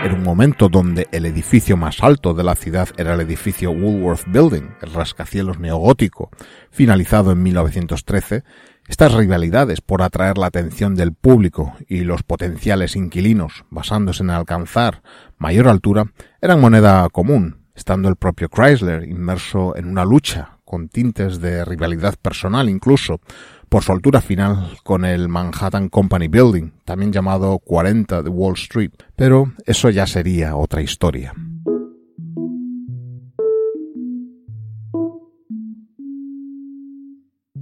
Era 0.03 0.13
un 0.13 0.23
momento 0.23 0.69
donde 0.69 1.07
el 1.11 1.25
edificio 1.25 1.75
más 1.75 2.03
alto 2.03 2.33
de 2.33 2.43
la 2.43 2.55
ciudad 2.55 2.87
era 2.97 3.15
el 3.15 3.21
edificio 3.21 3.71
Woolworth 3.71 4.25
Building, 4.27 4.69
el 4.81 4.93
rascacielos 4.93 5.59
neogótico, 5.59 6.29
finalizado 6.69 7.31
en 7.31 7.41
1913. 7.41 8.43
Estas 8.87 9.13
rivalidades 9.13 9.81
por 9.81 10.03
atraer 10.03 10.37
la 10.37 10.45
atención 10.45 10.95
del 10.95 11.13
público 11.13 11.75
y 11.87 12.01
los 12.01 12.23
potenciales 12.23 12.95
inquilinos, 12.95 13.65
basándose 13.69 14.23
en 14.23 14.29
alcanzar 14.29 15.01
mayor 15.37 15.67
altura, 15.67 16.05
eran 16.41 16.61
moneda 16.61 17.09
común, 17.09 17.65
estando 17.75 18.07
el 18.07 18.15
propio 18.15 18.49
Chrysler 18.49 19.03
inmerso 19.03 19.75
en 19.75 19.87
una 19.87 20.05
lucha 20.05 20.56
con 20.67 20.89
tintes 20.89 21.39
de 21.39 21.63
rivalidad 21.63 22.15
personal 22.21 22.67
incluso 22.67 23.21
por 23.69 23.83
su 23.83 23.93
altura 23.93 24.19
final 24.19 24.77
con 24.83 25.05
el 25.05 25.29
Manhattan 25.29 25.87
Company 25.87 26.27
Building, 26.27 26.71
también 26.83 27.13
llamado 27.13 27.57
40 27.59 28.21
de 28.21 28.29
Wall 28.29 28.55
Street, 28.55 28.91
pero 29.15 29.53
eso 29.65 29.89
ya 29.89 30.05
sería 30.05 30.57
otra 30.57 30.81
historia. 30.81 31.33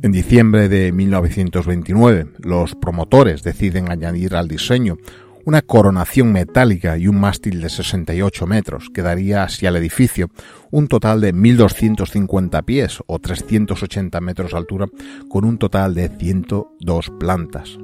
En 0.01 0.11
diciembre 0.11 0.69
de 0.69 0.91
1929, 0.91 2.27
los 2.39 2.75
promotores 2.75 3.41
deciden 3.41 3.91
añadir 3.91 4.35
al 4.35 4.47
diseño 4.47 4.97
una 5.45 5.61
coronación 5.61 6.31
metálica 6.31 6.97
y 6.97 7.07
un 7.07 7.19
mástil 7.19 7.61
de 7.61 7.69
68 7.69 8.47
metros, 8.47 8.89
que 8.93 9.01
daría 9.01 9.43
así 9.43 9.65
al 9.65 9.75
edificio 9.75 10.29
un 10.71 10.87
total 10.87 11.21
de 11.21 11.33
1.250 11.33 12.65
pies 12.65 12.99
o 13.07 13.19
380 13.19 14.19
metros 14.21 14.51
de 14.51 14.57
altura, 14.57 14.87
con 15.29 15.45
un 15.45 15.57
total 15.57 15.93
de 15.93 16.09
102 16.09 17.11
plantas. 17.19 17.77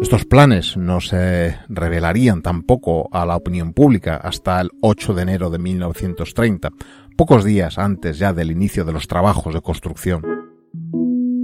Estos 0.00 0.24
planes 0.26 0.76
no 0.76 1.00
se 1.00 1.56
revelarían 1.68 2.40
tampoco 2.40 3.08
a 3.10 3.26
la 3.26 3.34
opinión 3.34 3.72
pública 3.72 4.16
hasta 4.16 4.60
el 4.60 4.70
8 4.80 5.12
de 5.14 5.22
enero 5.22 5.50
de 5.50 5.58
1930, 5.58 6.70
pocos 7.16 7.44
días 7.44 7.78
antes 7.78 8.18
ya 8.18 8.32
del 8.32 8.52
inicio 8.52 8.84
de 8.84 8.92
los 8.92 9.08
trabajos 9.08 9.54
de 9.54 9.60
construcción. 9.60 10.37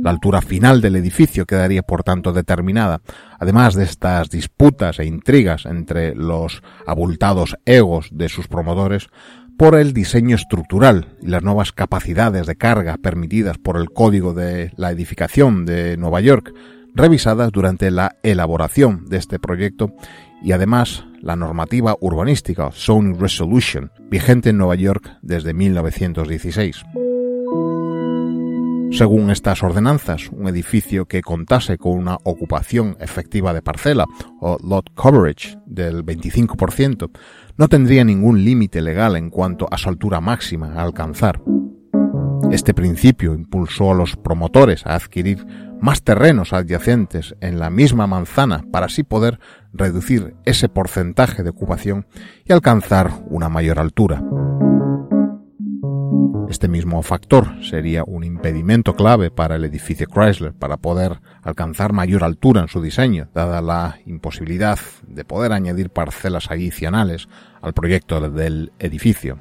La 0.05 0.11
altura 0.11 0.43
final 0.43 0.83
del 0.83 0.97
edificio 0.97 1.47
quedaría 1.47 1.83
por 1.83 2.03
tanto 2.03 2.35
determinada, 2.35 3.01
además 3.41 3.75
de 3.75 3.85
estas 3.85 4.29
disputas 4.29 4.99
e 4.99 5.07
intrigas 5.07 5.65
entre 5.65 6.15
los 6.15 6.63
abultados 6.87 7.57
egos 7.65 8.11
de 8.13 8.29
sus 8.29 8.47
promotores, 8.47 9.09
por 9.57 9.75
el 9.75 9.95
diseño 9.95 10.37
estructural 10.37 11.17
y 11.23 11.29
las 11.29 11.43
nuevas 11.43 11.73
capacidades 11.73 12.47
de 12.47 12.55
carga 12.55 12.99
permitidas 12.99 13.57
por 13.57 13.79
el 13.79 13.89
Código 13.89 14.35
de 14.35 14.73
la 14.77 14.91
Edificación 14.91 15.65
de 15.65 15.97
Nueva 15.97 16.21
York, 16.21 16.53
revisadas 16.95 17.51
durante 17.51 17.91
la 17.91 18.17
elaboración 18.23 19.07
de 19.07 19.17
este 19.17 19.39
proyecto 19.39 19.95
y 20.43 20.53
además 20.53 21.07
la 21.23 21.35
normativa 21.35 21.97
urbanística 21.99 22.71
Zone 22.73 23.17
Resolution, 23.19 23.91
vigente 24.11 24.51
en 24.51 24.59
Nueva 24.59 24.75
York 24.75 25.17
desde 25.23 25.55
1916. 25.55 26.85
Según 28.95 29.31
estas 29.31 29.61
ordenanzas, 29.65 30.31
un 30.31 30.47
edificio 30.47 31.07
que 31.07 31.21
contase 31.21 31.79
con 31.79 31.99
una 31.99 32.17
ocupación 32.23 32.97
efectiva 33.01 33.53
de 33.53 33.61
parcela 33.61 34.07
o 34.41 34.57
lot 34.63 34.95
coverage 34.95 35.59
del 35.67 36.07
25% 36.07 37.11
no 37.57 37.69
tendría 37.69 38.05
ningún 38.05 38.45
límite 38.45 38.81
legal 38.81 39.17
en 39.17 39.31
cuanto 39.31 39.67
a 39.69 39.79
su 39.79 39.89
altura 39.89 40.21
máxima 40.21 40.75
a 40.75 40.83
alcanzar. 40.83 41.43
Este 42.53 42.73
principio 42.73 43.35
impulsó 43.35 43.91
a 43.91 43.95
los 43.95 44.15
promotores 44.15 44.87
a 44.87 44.95
adquirir 44.95 45.45
más 45.81 46.05
terrenos 46.05 46.53
adyacentes 46.53 47.35
en 47.41 47.59
la 47.59 47.71
misma 47.71 48.07
manzana 48.07 48.65
para 48.71 48.87
así 48.87 49.03
poder 49.03 49.41
reducir 49.73 50.37
ese 50.45 50.69
porcentaje 50.69 51.43
de 51.43 51.51
ocupación 51.51 52.07
y 52.45 52.53
alcanzar 52.53 53.11
una 53.27 53.49
mayor 53.49 53.81
altura. 53.81 54.23
Este 56.55 56.69
mismo 56.69 57.03
factor 57.03 57.49
sería 57.65 58.05
un 58.07 58.23
impedimento 58.23 58.95
clave 58.95 59.33
para 59.33 59.57
el 59.57 59.65
edificio 59.65 60.07
Chrysler 60.07 60.53
para 60.53 60.77
poder 60.77 61.19
alcanzar 61.43 61.93
mayor 61.93 62.23
altura 62.23 62.61
en 62.61 62.69
su 62.69 62.81
diseño, 62.81 63.29
dada 63.35 63.61
la 63.61 63.99
imposibilidad 64.07 64.79
de 65.05 65.25
poder 65.25 65.51
añadir 65.51 65.91
parcelas 65.91 66.53
adicionales 66.53 67.29
al 67.61 67.73
proyecto 67.73 68.31
del 68.31 68.71
edificio. 68.79 69.37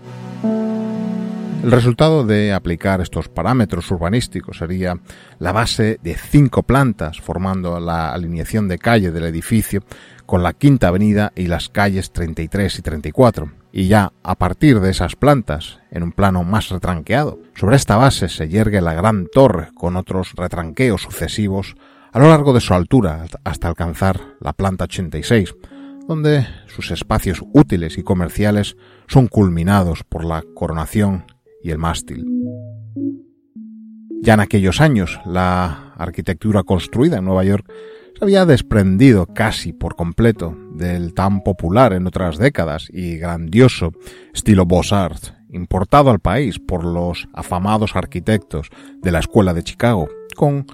El 1.63 1.71
resultado 1.71 2.25
de 2.25 2.51
aplicar 2.51 2.99
estos 2.99 3.29
parámetros 3.29 3.91
urbanísticos 3.91 4.57
sería 4.57 4.97
la 5.37 5.51
base 5.51 5.99
de 6.01 6.15
cinco 6.15 6.63
plantas 6.63 7.21
formando 7.21 7.79
la 7.79 8.11
alineación 8.11 8.67
de 8.67 8.79
calle 8.79 9.11
del 9.11 9.25
edificio 9.25 9.83
con 10.25 10.41
la 10.41 10.53
Quinta 10.53 10.87
Avenida 10.87 11.31
y 11.35 11.45
las 11.45 11.69
calles 11.69 12.11
33 12.11 12.79
y 12.79 12.81
34. 12.81 13.62
Y 13.75 13.87
ya 13.87 14.13
a 14.21 14.35
partir 14.35 14.79
de 14.81 14.91
esas 14.91 15.15
plantas, 15.15 15.79
en 15.89 16.03
un 16.03 16.11
plano 16.11 16.43
más 16.43 16.69
retranqueado, 16.69 17.39
sobre 17.55 17.75
esta 17.75 17.97
base 17.97 18.29
se 18.29 18.47
yergue 18.47 18.81
la 18.81 18.93
gran 18.93 19.25
torre 19.25 19.69
con 19.73 19.95
otros 19.95 20.33
retranqueos 20.35 21.01
sucesivos 21.01 21.75
a 22.11 22.19
lo 22.19 22.29
largo 22.29 22.53
de 22.53 22.61
su 22.61 22.75
altura 22.75 23.25
hasta 23.43 23.67
alcanzar 23.67 24.35
la 24.39 24.53
planta 24.53 24.83
86, 24.83 25.55
donde 26.07 26.45
sus 26.67 26.91
espacios 26.91 27.43
útiles 27.51 27.97
y 27.97 28.03
comerciales 28.03 28.77
son 29.07 29.25
culminados 29.25 30.03
por 30.03 30.23
la 30.23 30.43
coronación 30.53 31.25
y 31.63 31.71
el 31.71 31.79
mástil. 31.79 32.27
Ya 34.21 34.35
en 34.35 34.39
aquellos 34.39 34.81
años, 34.81 35.19
la 35.25 35.93
arquitectura 35.97 36.61
construida 36.61 37.17
en 37.17 37.25
Nueva 37.25 37.43
York 37.43 37.65
se 38.17 38.23
había 38.23 38.45
desprendido 38.45 39.25
casi 39.27 39.73
por 39.73 39.95
completo 39.95 40.57
del 40.73 41.13
tan 41.13 41.43
popular 41.43 41.93
en 41.93 42.07
otras 42.07 42.37
décadas 42.37 42.87
y 42.91 43.17
grandioso 43.17 43.91
estilo 44.33 44.65
Beaux-Arts, 44.65 45.33
importado 45.49 46.09
al 46.09 46.19
país 46.19 46.59
por 46.59 46.83
los 46.83 47.27
afamados 47.33 47.95
arquitectos 47.95 48.69
de 49.01 49.11
la 49.11 49.19
Escuela 49.19 49.53
de 49.53 49.63
Chicago, 49.63 50.09
con 50.35 50.65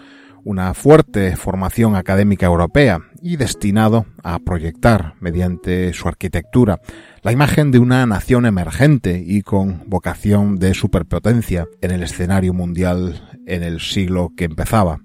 una 0.43 0.73
fuerte 0.73 1.35
formación 1.35 1.95
académica 1.95 2.45
europea 2.45 3.01
y 3.21 3.35
destinado 3.35 4.05
a 4.23 4.39
proyectar 4.39 5.15
mediante 5.19 5.91
su 5.93 6.07
arquitectura 6.07 6.79
la 7.21 7.31
imagen 7.31 7.71
de 7.71 7.79
una 7.79 8.05
nación 8.05 8.45
emergente 8.45 9.21
y 9.25 9.41
con 9.41 9.83
vocación 9.87 10.57
de 10.57 10.73
superpotencia 10.73 11.67
en 11.81 11.91
el 11.91 12.03
escenario 12.03 12.53
mundial 12.53 13.39
en 13.45 13.63
el 13.63 13.81
siglo 13.81 14.31
que 14.35 14.45
empezaba. 14.45 15.01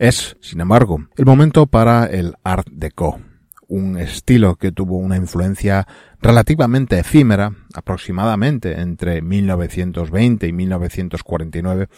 Es, 0.00 0.38
sin 0.40 0.62
embargo, 0.62 1.08
el 1.18 1.26
momento 1.26 1.66
para 1.66 2.06
el 2.06 2.32
Art 2.42 2.66
Deco, 2.72 3.20
un 3.68 3.98
estilo 3.98 4.56
que 4.56 4.72
tuvo 4.72 4.96
una 4.96 5.18
influencia 5.18 5.86
relativamente 6.22 6.98
efímera, 6.98 7.52
aproximadamente 7.74 8.80
entre 8.80 9.20
1920 9.20 10.46
y 10.46 10.52
1949, 10.54 11.88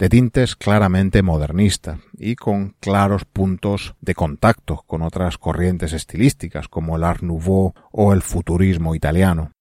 de 0.00 0.08
tintes 0.08 0.56
claramente 0.56 1.22
modernistas 1.22 2.00
y 2.18 2.34
con 2.34 2.74
claros 2.80 3.24
puntos 3.24 3.94
de 4.00 4.16
contacto 4.16 4.82
con 4.84 5.02
otras 5.02 5.38
corrientes 5.38 5.92
estilísticas 5.92 6.66
como 6.66 6.96
el 6.96 7.04
Art 7.04 7.22
Nouveau 7.22 7.72
o 7.92 8.12
el 8.12 8.22
futurismo 8.22 8.96
italiano. 8.96 9.52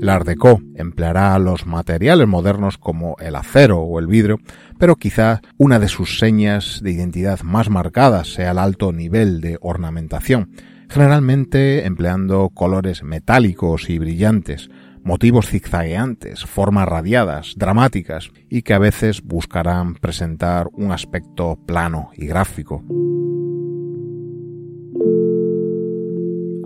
El 0.00 0.08
Art 0.10 0.26
Deco 0.26 0.60
empleará 0.76 1.36
los 1.40 1.66
materiales 1.66 2.28
modernos 2.28 2.78
como 2.78 3.16
el 3.18 3.34
acero 3.34 3.80
o 3.80 3.98
el 3.98 4.06
vidrio, 4.06 4.38
pero 4.78 4.94
quizá 4.94 5.40
una 5.56 5.80
de 5.80 5.88
sus 5.88 6.20
señas 6.20 6.80
de 6.82 6.92
identidad 6.92 7.40
más 7.42 7.68
marcadas 7.68 8.32
sea 8.32 8.52
el 8.52 8.58
alto 8.58 8.92
nivel 8.92 9.40
de 9.40 9.58
ornamentación, 9.60 10.52
generalmente 10.88 11.84
empleando 11.84 12.48
colores 12.50 13.02
metálicos 13.02 13.90
y 13.90 13.98
brillantes, 13.98 14.70
motivos 15.02 15.48
zigzagueantes, 15.48 16.44
formas 16.44 16.88
radiadas, 16.88 17.54
dramáticas 17.56 18.30
y 18.48 18.62
que 18.62 18.74
a 18.74 18.78
veces 18.78 19.22
buscarán 19.22 19.94
presentar 19.94 20.68
un 20.74 20.92
aspecto 20.92 21.58
plano 21.66 22.10
y 22.14 22.26
gráfico. 22.26 22.84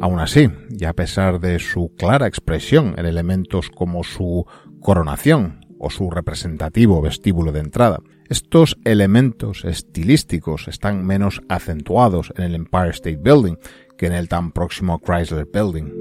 Aún 0.02 0.18
así, 0.18 0.50
y 0.68 0.84
a 0.84 0.94
pesar 0.94 1.38
de 1.38 1.60
su 1.60 1.94
clara 1.96 2.26
expresión 2.26 2.96
en 2.98 3.06
elementos 3.06 3.70
como 3.70 4.02
su 4.02 4.44
coronación 4.80 5.64
o 5.78 5.90
su 5.90 6.10
representativo 6.10 7.00
vestíbulo 7.00 7.52
de 7.52 7.60
entrada, 7.60 8.00
estos 8.28 8.76
elementos 8.84 9.64
estilísticos 9.64 10.66
están 10.66 11.06
menos 11.06 11.40
acentuados 11.48 12.32
en 12.36 12.42
el 12.42 12.56
Empire 12.56 12.90
State 12.90 13.20
Building 13.22 13.54
que 13.96 14.06
en 14.06 14.14
el 14.14 14.28
tan 14.28 14.50
próximo 14.50 15.00
Chrysler 15.00 15.46
Building. 15.46 15.92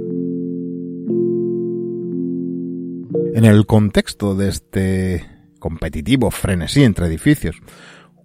En 3.35 3.45
el 3.45 3.67
contexto 3.67 4.33
de 4.33 4.49
este 4.49 5.27
competitivo 5.59 6.31
frenesí 6.31 6.83
entre 6.83 7.05
edificios, 7.05 7.55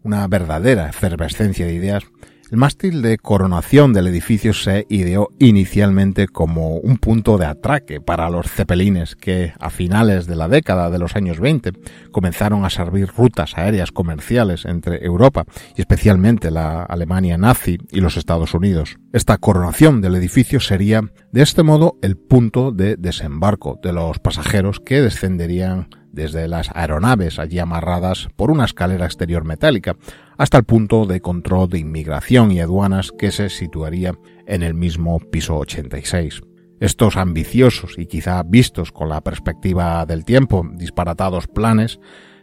una 0.03 0.27
verdadera 0.27 0.89
efervescencia 0.89 1.67
de 1.67 1.75
ideas, 1.75 2.05
el 2.51 2.59
mástil 2.59 3.03
de 3.03 3.19
coronación 3.19 3.93
del 3.93 4.07
edificio 4.07 4.53
se 4.53 4.87
ideó 4.89 5.31
inicialmente 5.41 6.29
como 6.29 6.77
un 6.77 6.97
punto 6.99 7.39
de 7.39 7.47
atraque 7.47 8.01
para 8.01 8.31
los 8.31 8.47
cepelines 8.47 9.17
que 9.17 9.53
a 9.59 9.69
finales 9.69 10.27
de 10.27 10.37
la 10.37 10.47
década 10.47 10.89
de 10.91 10.99
los 10.99 11.17
años 11.17 11.41
20 11.41 11.73
comenzaron 12.13 12.65
a 12.65 12.71
servir 12.71 13.09
rutas 13.09 13.59
aéreas 13.59 13.91
comerciales 13.91 14.65
entre 14.65 15.05
Europa 15.05 15.45
y 15.77 15.81
especialmente 15.81 16.53
la 16.53 16.85
Alemania 16.85 17.37
nazi 17.37 17.79
y 17.91 18.01
los 18.01 18.17
Estados 18.17 18.55
Unidos. 18.55 18.97
Esta 19.13 19.39
coronación 19.39 20.01
del 20.01 20.15
edificio 20.15 20.61
sería 20.61 21.03
de 21.33 21.43
este 21.43 21.65
modo 21.65 21.99
el 22.01 22.17
punto 22.17 22.71
de 22.71 22.97
desembarco 22.97 23.81
de 23.83 23.93
los 23.93 24.21
pasajeros 24.21 24.79
que 24.79 25.01
descenderían 25.03 25.89
desde 26.17 26.49
las 26.49 26.71
aeronaves 26.75 27.39
allí 27.39 27.61
amarradas 27.61 28.29
por 28.35 28.51
una 28.51 28.65
escalera 28.65 29.05
exterior 29.05 29.45
metálica 29.45 29.97
hasta 30.39 30.57
el 30.59 30.65
punto 30.65 31.05
de 31.05 31.21
control 31.21 31.69
de 31.69 31.79
inmigración 31.79 32.51
y 32.51 32.61
aduanas 32.61 33.13
que 33.17 33.31
se 33.31 33.51
situaría 33.51 34.15
en 34.47 34.63
el 34.63 34.75
mismo 34.75 35.21
piso 35.21 35.57
86. 35.59 36.41
Estos 36.81 37.17
ambiciosos 37.17 37.99
y 37.99 38.07
quizá 38.07 38.43
vistos 38.43 38.93
con 38.93 39.09
la 39.11 39.21
perspectiva 39.21 40.05
del 40.07 40.25
tiempo 40.25 40.67
disparatados 40.75 41.47
planes 41.47 42.01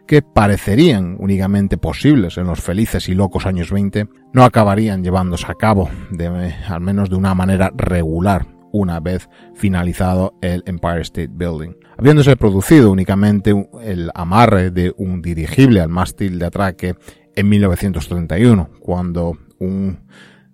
que 0.07 0.21
parecerían 0.21 1.17
únicamente 1.19 1.77
posibles 1.77 2.37
en 2.37 2.47
los 2.47 2.61
felices 2.61 3.09
y 3.09 3.15
locos 3.15 3.45
años 3.45 3.71
20, 3.71 4.07
no 4.33 4.43
acabarían 4.43 5.03
llevándose 5.03 5.45
a 5.49 5.55
cabo, 5.55 5.89
de, 6.11 6.27
al 6.67 6.81
menos 6.81 7.09
de 7.09 7.15
una 7.15 7.33
manera 7.33 7.71
regular, 7.75 8.47
una 8.71 8.99
vez 8.99 9.29
finalizado 9.55 10.35
el 10.41 10.61
Empire 10.65 11.01
State 11.01 11.31
Building, 11.31 11.73
habiéndose 11.97 12.35
producido 12.37 12.91
únicamente 12.91 13.53
el 13.83 14.11
amarre 14.13 14.71
de 14.71 14.93
un 14.97 15.21
dirigible 15.21 15.81
al 15.81 15.89
mástil 15.89 16.39
de 16.39 16.45
atraque 16.45 16.95
en 17.35 17.49
1931, 17.49 18.69
cuando 18.79 19.37
un 19.59 19.99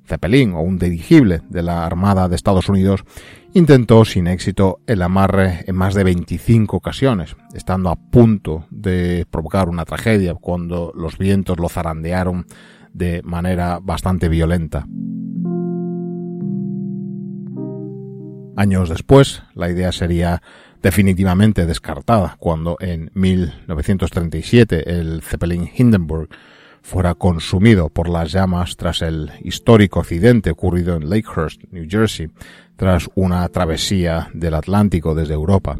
Zeppelin 0.05 0.53
o 0.53 0.61
un 0.61 0.79
dirigible 0.79 1.41
de 1.49 1.61
la 1.61 1.85
Armada 1.85 2.27
de 2.27 2.35
Estados 2.35 2.67
Unidos 2.67 3.03
intentó 3.53 4.05
sin 4.05 4.27
éxito 4.27 4.79
el 4.87 5.01
amarre 5.01 5.63
en 5.67 5.75
más 5.75 5.93
de 5.93 6.03
25 6.03 6.75
ocasiones, 6.75 7.35
estando 7.53 7.89
a 7.89 7.95
punto 7.95 8.65
de 8.69 9.25
provocar 9.29 9.69
una 9.69 9.85
tragedia 9.85 10.33
cuando 10.33 10.91
los 10.95 11.17
vientos 11.17 11.59
lo 11.59 11.69
zarandearon 11.69 12.45
de 12.93 13.21
manera 13.23 13.79
bastante 13.81 14.29
violenta. 14.29 14.85
Años 18.55 18.89
después, 18.89 19.43
la 19.53 19.69
idea 19.69 19.91
sería 19.93 20.41
definitivamente 20.81 21.65
descartada 21.65 22.35
cuando 22.39 22.77
en 22.79 23.11
1937 23.13 24.99
el 24.99 25.21
Zeppelin 25.21 25.69
Hindenburg 25.75 26.29
fuera 26.81 27.13
consumido 27.15 27.89
por 27.89 28.09
las 28.09 28.31
llamas 28.31 28.77
tras 28.77 29.01
el 29.01 29.31
histórico 29.41 29.99
accidente 29.99 30.51
ocurrido 30.51 30.95
en 30.95 31.09
Lakehurst, 31.09 31.63
New 31.71 31.85
Jersey, 31.89 32.29
tras 32.75 33.09
una 33.15 33.47
travesía 33.49 34.29
del 34.33 34.53
Atlántico 34.53 35.13
desde 35.13 35.33
Europa. 35.33 35.77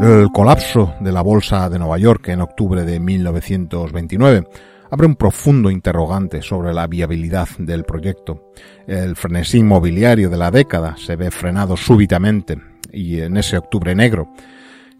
El 0.00 0.30
colapso 0.32 0.94
de 1.00 1.12
la 1.12 1.20
Bolsa 1.20 1.68
de 1.68 1.78
Nueva 1.78 1.98
York 1.98 2.28
en 2.28 2.40
octubre 2.40 2.84
de 2.84 2.98
1929 2.98 4.46
abre 4.90 5.06
un 5.06 5.16
profundo 5.16 5.70
interrogante 5.70 6.42
sobre 6.42 6.72
la 6.72 6.86
viabilidad 6.86 7.48
del 7.58 7.84
proyecto. 7.84 8.52
El 8.86 9.16
frenesí 9.16 9.58
inmobiliario 9.58 10.30
de 10.30 10.36
la 10.36 10.50
década 10.50 10.96
se 10.96 11.16
ve 11.16 11.30
frenado 11.30 11.76
súbitamente 11.76 12.58
y 12.92 13.20
en 13.20 13.36
ese 13.36 13.56
octubre 13.56 13.94
negro 13.94 14.28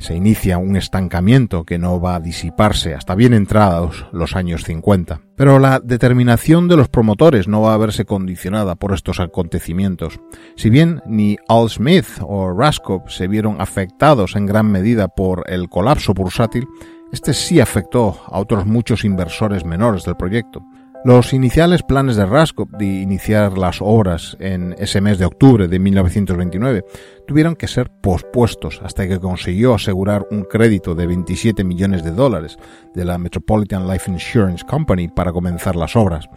se 0.01 0.17
inicia 0.17 0.57
un 0.57 0.77
estancamiento 0.77 1.65
que 1.65 1.79
no 1.79 2.01
va 2.01 2.17
a 2.17 2.21
disiparse 2.21 2.95
hasta 2.95 3.15
bien 3.15 3.35
entrados 3.35 4.07
los 4.13 4.35
años 4.35 4.65
50. 4.65 5.21
Pero 5.37 5.59
la 5.59 5.79
determinación 5.79 6.69
de 6.69 6.77
los 6.79 6.89
promotores 6.89 7.49
no 7.49 7.61
va 7.61 7.75
a 7.75 7.79
verse 7.79 8.07
condicionada 8.07 8.77
por 8.77 8.95
estos 8.95 9.21
acontecimientos. 9.21 10.19
Si 10.57 10.71
bien 10.71 11.03
ni 11.07 11.37
Al 11.49 11.69
Smith 11.69 12.07
o 12.23 12.51
Raskop 12.53 13.11
se 13.11 13.29
vieron 13.29 13.61
afectados 13.61 14.37
en 14.37 14.47
gran 14.47 14.71
medida 14.73 15.09
por 15.09 15.45
el 15.49 15.69
colapso 15.69 16.15
bursátil, 16.15 16.67
este 17.13 17.35
sí 17.35 17.61
afectó 17.61 18.17
a 18.27 18.39
otros 18.39 18.67
muchos 18.67 19.05
inversores 19.05 19.65
menores 19.65 20.05
del 20.05 20.17
proyecto. 20.17 20.65
Los 21.03 21.33
iniciales 21.33 21.83
planes 21.83 22.17
de 22.17 22.27
Raskop 22.27 22.73
de 22.73 22.85
iniciar 22.85 23.57
las 23.57 23.79
obras 23.81 24.37
en 24.39 24.75
ese 24.79 25.01
mes 25.01 25.19
de 25.19 25.25
octubre 25.25 25.67
de 25.67 25.79
1929 25.79 26.85
tuvieron 27.27 27.57
que 27.57 27.69
ser 27.69 27.91
pospuestos 28.03 28.83
hasta 28.85 29.09
que 29.09 29.19
consiguió 29.19 29.73
asegurar 29.73 30.27
un 30.31 30.43
crédito 30.43 30.95
de 30.95 31.07
27 31.07 31.65
millones 31.65 32.05
de 32.05 32.11
dólares 32.11 32.59
de 32.95 33.07
la 33.07 33.17
Metropolitan 33.17 33.89
Life 33.89 34.11
Insurance 34.11 34.63
Company 34.67 35.09
para 35.09 35.33
comenzar 35.33 35.75
las 35.75 35.97
obras. 35.97 36.29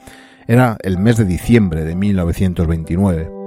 Era 0.48 0.78
el 0.82 0.98
mes 0.98 1.18
de 1.18 1.26
diciembre 1.26 1.84
de 1.84 1.96
1929. 1.96 3.43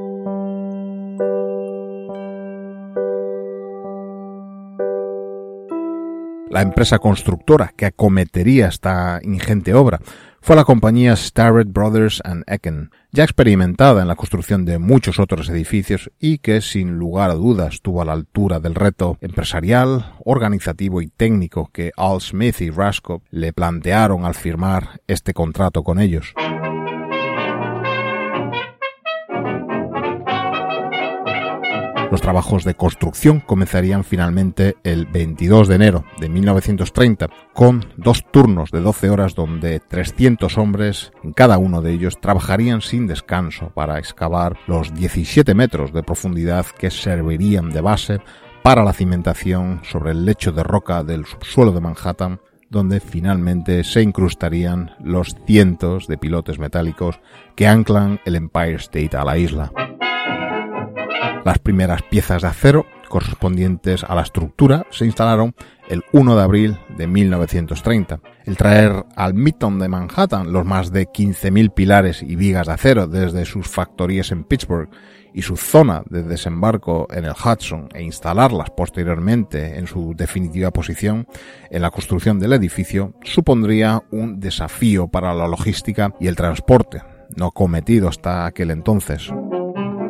La 6.48 6.62
empresa 6.62 7.00
constructora 7.00 7.72
que 7.76 7.86
acometería 7.86 8.68
esta 8.68 9.20
ingente 9.22 9.74
obra 9.74 10.00
fue 10.40 10.54
la 10.54 10.64
compañía 10.64 11.16
Starrett 11.16 11.72
Brothers 11.72 12.22
and 12.24 12.44
Ecken, 12.46 12.92
ya 13.10 13.24
experimentada 13.24 14.00
en 14.00 14.06
la 14.06 14.14
construcción 14.14 14.64
de 14.64 14.78
muchos 14.78 15.18
otros 15.18 15.48
edificios 15.48 16.08
y 16.20 16.38
que 16.38 16.60
sin 16.60 16.98
lugar 16.98 17.30
a 17.30 17.34
dudas 17.34 17.80
tuvo 17.82 18.00
a 18.00 18.04
la 18.04 18.12
altura 18.12 18.60
del 18.60 18.76
reto 18.76 19.18
empresarial, 19.20 20.14
organizativo 20.24 21.02
y 21.02 21.08
técnico 21.08 21.68
que 21.72 21.90
Al 21.96 22.20
Smith 22.20 22.60
y 22.60 22.70
Raskop 22.70 23.24
le 23.30 23.52
plantearon 23.52 24.24
al 24.24 24.36
firmar 24.36 25.00
este 25.08 25.34
contrato 25.34 25.82
con 25.82 25.98
ellos. 25.98 26.32
Los 32.10 32.20
trabajos 32.20 32.64
de 32.64 32.74
construcción 32.74 33.40
comenzarían 33.40 34.04
finalmente 34.04 34.76
el 34.84 35.06
22 35.06 35.66
de 35.66 35.74
enero 35.74 36.04
de 36.20 36.28
1930 36.28 37.28
con 37.52 37.84
dos 37.96 38.24
turnos 38.30 38.70
de 38.70 38.80
12 38.80 39.10
horas 39.10 39.34
donde 39.34 39.80
300 39.80 40.56
hombres 40.56 41.10
en 41.24 41.32
cada 41.32 41.58
uno 41.58 41.82
de 41.82 41.92
ellos 41.92 42.20
trabajarían 42.20 42.80
sin 42.80 43.08
descanso 43.08 43.70
para 43.74 43.98
excavar 43.98 44.56
los 44.68 44.94
17 44.94 45.54
metros 45.54 45.92
de 45.92 46.04
profundidad 46.04 46.66
que 46.66 46.90
servirían 46.90 47.70
de 47.70 47.80
base 47.80 48.20
para 48.62 48.84
la 48.84 48.92
cimentación 48.92 49.80
sobre 49.82 50.12
el 50.12 50.24
lecho 50.24 50.52
de 50.52 50.62
roca 50.62 51.02
del 51.02 51.26
subsuelo 51.26 51.72
de 51.72 51.80
Manhattan 51.80 52.40
donde 52.70 53.00
finalmente 53.00 53.84
se 53.84 54.02
incrustarían 54.02 54.92
los 55.00 55.36
cientos 55.46 56.06
de 56.06 56.18
pilotes 56.18 56.58
metálicos 56.58 57.20
que 57.54 57.66
anclan 57.66 58.20
el 58.24 58.36
Empire 58.36 58.76
State 58.76 59.16
a 59.16 59.24
la 59.24 59.38
isla. 59.38 59.72
Las 61.46 61.60
primeras 61.60 62.02
piezas 62.02 62.42
de 62.42 62.48
acero 62.48 62.86
correspondientes 63.08 64.02
a 64.02 64.16
la 64.16 64.22
estructura 64.22 64.84
se 64.90 65.06
instalaron 65.06 65.54
el 65.88 66.02
1 66.10 66.34
de 66.34 66.42
abril 66.42 66.78
de 66.98 67.06
1930. 67.06 68.18
El 68.46 68.56
traer 68.56 69.04
al 69.14 69.34
Midtown 69.34 69.78
de 69.78 69.86
Manhattan 69.86 70.52
los 70.52 70.66
más 70.66 70.90
de 70.90 71.06
15.000 71.06 71.72
pilares 71.72 72.20
y 72.20 72.34
vigas 72.34 72.66
de 72.66 72.72
acero 72.72 73.06
desde 73.06 73.44
sus 73.44 73.68
factorías 73.68 74.32
en 74.32 74.42
Pittsburgh 74.42 74.90
y 75.34 75.42
su 75.42 75.56
zona 75.56 76.02
de 76.10 76.24
desembarco 76.24 77.06
en 77.12 77.26
el 77.26 77.34
Hudson 77.34 77.90
e 77.94 78.02
instalarlas 78.02 78.70
posteriormente 78.70 79.78
en 79.78 79.86
su 79.86 80.14
definitiva 80.16 80.72
posición 80.72 81.28
en 81.70 81.82
la 81.82 81.92
construcción 81.92 82.40
del 82.40 82.54
edificio 82.54 83.14
supondría 83.22 84.02
un 84.10 84.40
desafío 84.40 85.06
para 85.06 85.32
la 85.32 85.46
logística 85.46 86.12
y 86.18 86.26
el 86.26 86.34
transporte, 86.34 87.04
no 87.36 87.52
cometido 87.52 88.08
hasta 88.08 88.46
aquel 88.46 88.72
entonces. 88.72 89.30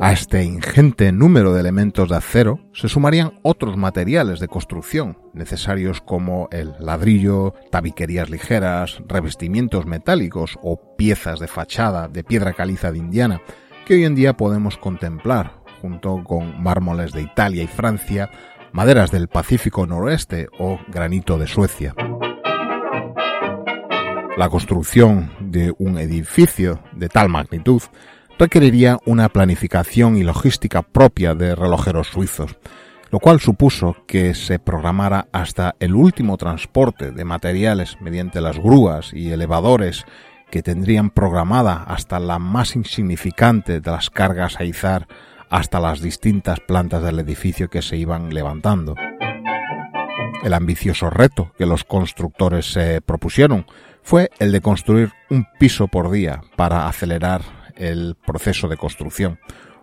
A 0.00 0.12
este 0.12 0.44
ingente 0.44 1.10
número 1.10 1.54
de 1.54 1.60
elementos 1.60 2.10
de 2.10 2.16
acero 2.16 2.60
se 2.74 2.88
sumarían 2.88 3.32
otros 3.42 3.76
materiales 3.76 4.40
de 4.40 4.48
construcción 4.48 5.18
necesarios 5.32 6.00
como 6.00 6.48
el 6.52 6.74
ladrillo, 6.78 7.54
tabiquerías 7.70 8.28
ligeras, 8.28 9.02
revestimientos 9.06 9.86
metálicos 9.86 10.58
o 10.62 10.96
piezas 10.96 11.40
de 11.40 11.48
fachada 11.48 12.08
de 12.08 12.24
piedra 12.24 12.52
caliza 12.52 12.92
de 12.92 12.98
Indiana 12.98 13.40
que 13.86 13.94
hoy 13.94 14.04
en 14.04 14.14
día 14.14 14.36
podemos 14.36 14.76
contemplar 14.76 15.62
junto 15.80 16.22
con 16.24 16.62
mármoles 16.62 17.12
de 17.12 17.22
Italia 17.22 17.62
y 17.62 17.68
Francia, 17.68 18.30
maderas 18.72 19.10
del 19.10 19.28
Pacífico 19.28 19.86
noroeste 19.86 20.48
o 20.58 20.78
granito 20.88 21.38
de 21.38 21.46
Suecia. 21.46 21.94
La 24.36 24.50
construcción 24.50 25.30
de 25.40 25.74
un 25.78 25.98
edificio 25.98 26.82
de 26.92 27.08
tal 27.08 27.30
magnitud 27.30 27.80
requeriría 28.38 28.98
una 29.06 29.28
planificación 29.28 30.16
y 30.16 30.22
logística 30.22 30.82
propia 30.82 31.34
de 31.34 31.54
relojeros 31.54 32.08
suizos, 32.08 32.56
lo 33.10 33.18
cual 33.18 33.40
supuso 33.40 33.96
que 34.06 34.34
se 34.34 34.58
programara 34.58 35.28
hasta 35.32 35.74
el 35.80 35.94
último 35.94 36.36
transporte 36.36 37.12
de 37.12 37.24
materiales 37.24 37.96
mediante 38.00 38.40
las 38.40 38.58
grúas 38.58 39.12
y 39.12 39.30
elevadores 39.30 40.04
que 40.50 40.62
tendrían 40.62 41.10
programada 41.10 41.82
hasta 41.82 42.20
la 42.20 42.38
más 42.38 42.76
insignificante 42.76 43.80
de 43.80 43.90
las 43.90 44.10
cargas 44.10 44.60
a 44.60 44.64
izar 44.64 45.08
hasta 45.48 45.80
las 45.80 46.00
distintas 46.00 46.60
plantas 46.60 47.02
del 47.02 47.18
edificio 47.20 47.68
que 47.68 47.82
se 47.82 47.96
iban 47.96 48.34
levantando. 48.34 48.94
El 50.42 50.54
ambicioso 50.54 51.10
reto 51.10 51.52
que 51.56 51.66
los 51.66 51.84
constructores 51.84 52.72
se 52.72 53.00
propusieron 53.00 53.66
fue 54.02 54.30
el 54.38 54.52
de 54.52 54.60
construir 54.60 55.12
un 55.30 55.46
piso 55.58 55.88
por 55.88 56.10
día 56.10 56.42
para 56.54 56.86
acelerar 56.86 57.42
el 57.76 58.16
proceso 58.26 58.68
de 58.68 58.76
construcción. 58.76 59.38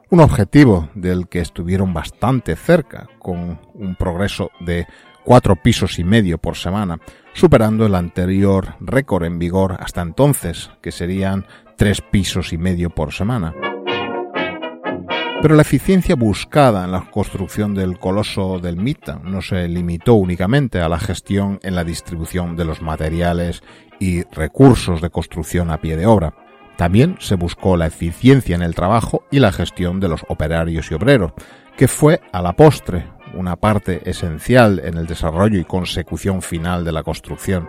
Un 0.10 0.20
objetivo 0.20 0.90
del 0.94 1.28
que 1.28 1.40
estuvieron 1.40 1.94
bastante 1.94 2.56
cerca, 2.56 3.08
con 3.20 3.60
un 3.74 3.96
progreso 3.96 4.52
de 4.60 4.86
cuatro 5.24 5.56
pisos 5.56 6.00
y 6.00 6.04
medio 6.04 6.38
por 6.38 6.56
semana, 6.56 7.00
superando 7.34 7.86
el 7.86 7.96
anterior 7.96 8.76
récord 8.80 9.26
en 9.26 9.40
vigor 9.40 9.78
hasta 9.80 10.02
entonces, 10.02 10.70
que 10.82 10.92
serían 10.92 11.46
tres 11.78 12.02
pisos 12.02 12.54
y 12.54 12.58
medio 12.58 12.90
por 12.90 13.14
semana. 13.14 13.54
Pero 15.42 15.56
la 15.56 15.64
eficiencia 15.64 16.16
buscada 16.16 16.86
en 16.86 16.94
la 16.94 17.02
construcción 17.12 17.74
del 17.74 18.00
coloso 18.00 18.60
del 18.60 18.78
Mita 18.78 19.20
no 19.26 19.42
se 19.42 19.68
limitó 19.68 20.14
únicamente 20.14 20.80
a 20.80 20.88
la 20.88 21.00
gestión 21.00 21.60
en 21.64 21.76
la 21.76 21.84
distribución 21.84 22.56
de 22.56 22.64
los 22.64 22.82
materiales 22.82 23.62
y 24.00 24.24
recursos 24.32 25.02
de 25.02 25.10
construcción 25.10 25.70
a 25.70 25.82
pie 25.82 25.98
de 25.98 26.06
obra. 26.06 26.34
También 26.78 27.18
se 27.20 27.36
buscó 27.36 27.78
la 27.78 27.88
eficiencia 27.88 28.56
en 28.56 28.62
el 28.62 28.76
trabajo 28.76 29.24
y 29.32 29.40
la 29.40 29.52
gestión 29.52 30.00
de 30.00 30.10
los 30.10 30.26
operarios 30.28 30.90
y 30.92 30.96
obreros, 30.96 31.34
que 31.78 31.88
fue 31.88 32.22
a 32.32 32.42
la 32.42 32.54
postre 32.54 33.06
una 33.34 33.56
parte 33.56 34.08
esencial 34.10 34.82
en 34.84 34.98
el 34.98 35.08
desarrollo 35.08 35.60
y 35.60 35.66
consecución 35.66 36.42
final 36.42 36.84
de 36.84 36.92
la 36.92 37.04
construcción. 37.04 37.68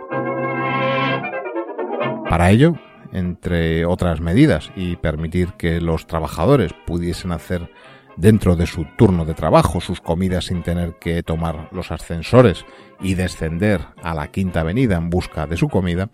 Para 2.29 2.51
ello, 2.51 2.75
entre 3.11 3.85
otras 3.85 4.19
medidas, 4.19 4.71
y 4.75 4.95
permitir 4.97 5.53
que 5.53 5.79
los 5.79 6.07
trabajadores 6.07 6.73
pudiesen 6.85 7.31
hacer 7.31 7.69
dentro 8.17 8.55
de 8.55 8.65
su 8.65 8.85
turno 8.97 9.25
de 9.25 9.33
trabajo 9.33 9.81
sus 9.81 10.01
comidas 10.01 10.45
sin 10.45 10.63
tener 10.63 10.95
que 10.99 11.21
tomar 11.23 11.69
los 11.71 11.91
ascensores 11.91 12.65
y 12.99 13.13
descender 13.13 13.81
a 14.01 14.13
la 14.13 14.31
quinta 14.31 14.61
avenida 14.61 14.97
en 14.97 15.09
busca 15.09 15.47
de 15.47 15.57
su 15.57 15.69
comida, 15.69 16.09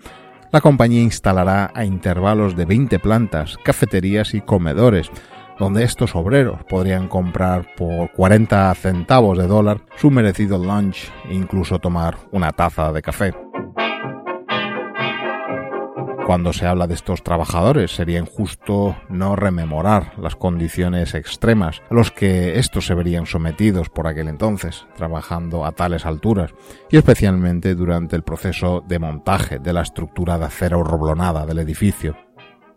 la 0.52 0.62
compañía 0.62 1.02
instalará 1.02 1.72
a 1.74 1.86
intervalos 1.86 2.56
de 2.56 2.66
20 2.66 3.00
plantas, 3.00 3.58
cafeterías 3.64 4.34
y 4.34 4.42
comedores, 4.42 5.10
donde 5.58 5.84
estos 5.84 6.16
obreros 6.16 6.64
podrían 6.66 7.08
comprar 7.08 7.68
por 7.76 8.12
40 8.12 8.74
centavos 8.76 9.38
de 9.38 9.48
dólar 9.48 9.82
su 9.98 10.12
merecido 10.12 10.58
lunch 10.58 11.12
e 11.30 11.36
incluso 11.36 11.80
tomar 11.80 12.18
una 12.32 12.52
taza 12.52 12.92
de 12.92 13.02
café. 13.02 13.51
Cuando 16.26 16.54
se 16.54 16.68
habla 16.68 16.88
de 16.88 16.94
estos 16.94 17.24
trabajadores 17.24 17.96
sería 17.96 18.20
injusto 18.20 18.96
no 19.10 19.36
rememorar 19.36 20.14
las 20.20 20.36
condiciones 20.36 21.16
extremas 21.16 21.82
a 21.90 21.94
los 21.94 22.12
que 22.12 22.60
estos 22.60 22.86
se 22.86 22.94
verían 22.94 23.26
sometidos 23.26 23.90
por 23.90 24.08
aquel 24.08 24.28
entonces, 24.28 24.86
trabajando 24.96 25.66
a 25.66 25.72
tales 25.72 26.06
alturas, 26.06 26.54
y 26.90 26.98
especialmente 26.98 27.76
durante 27.76 28.16
el 28.16 28.24
proceso 28.24 28.84
de 28.88 29.00
montaje 29.00 29.60
de 29.60 29.74
la 29.74 29.82
estructura 29.82 30.38
de 30.38 30.46
acero 30.46 30.84
roblonada 30.84 31.46
del 31.46 31.60
edificio. 31.60 32.16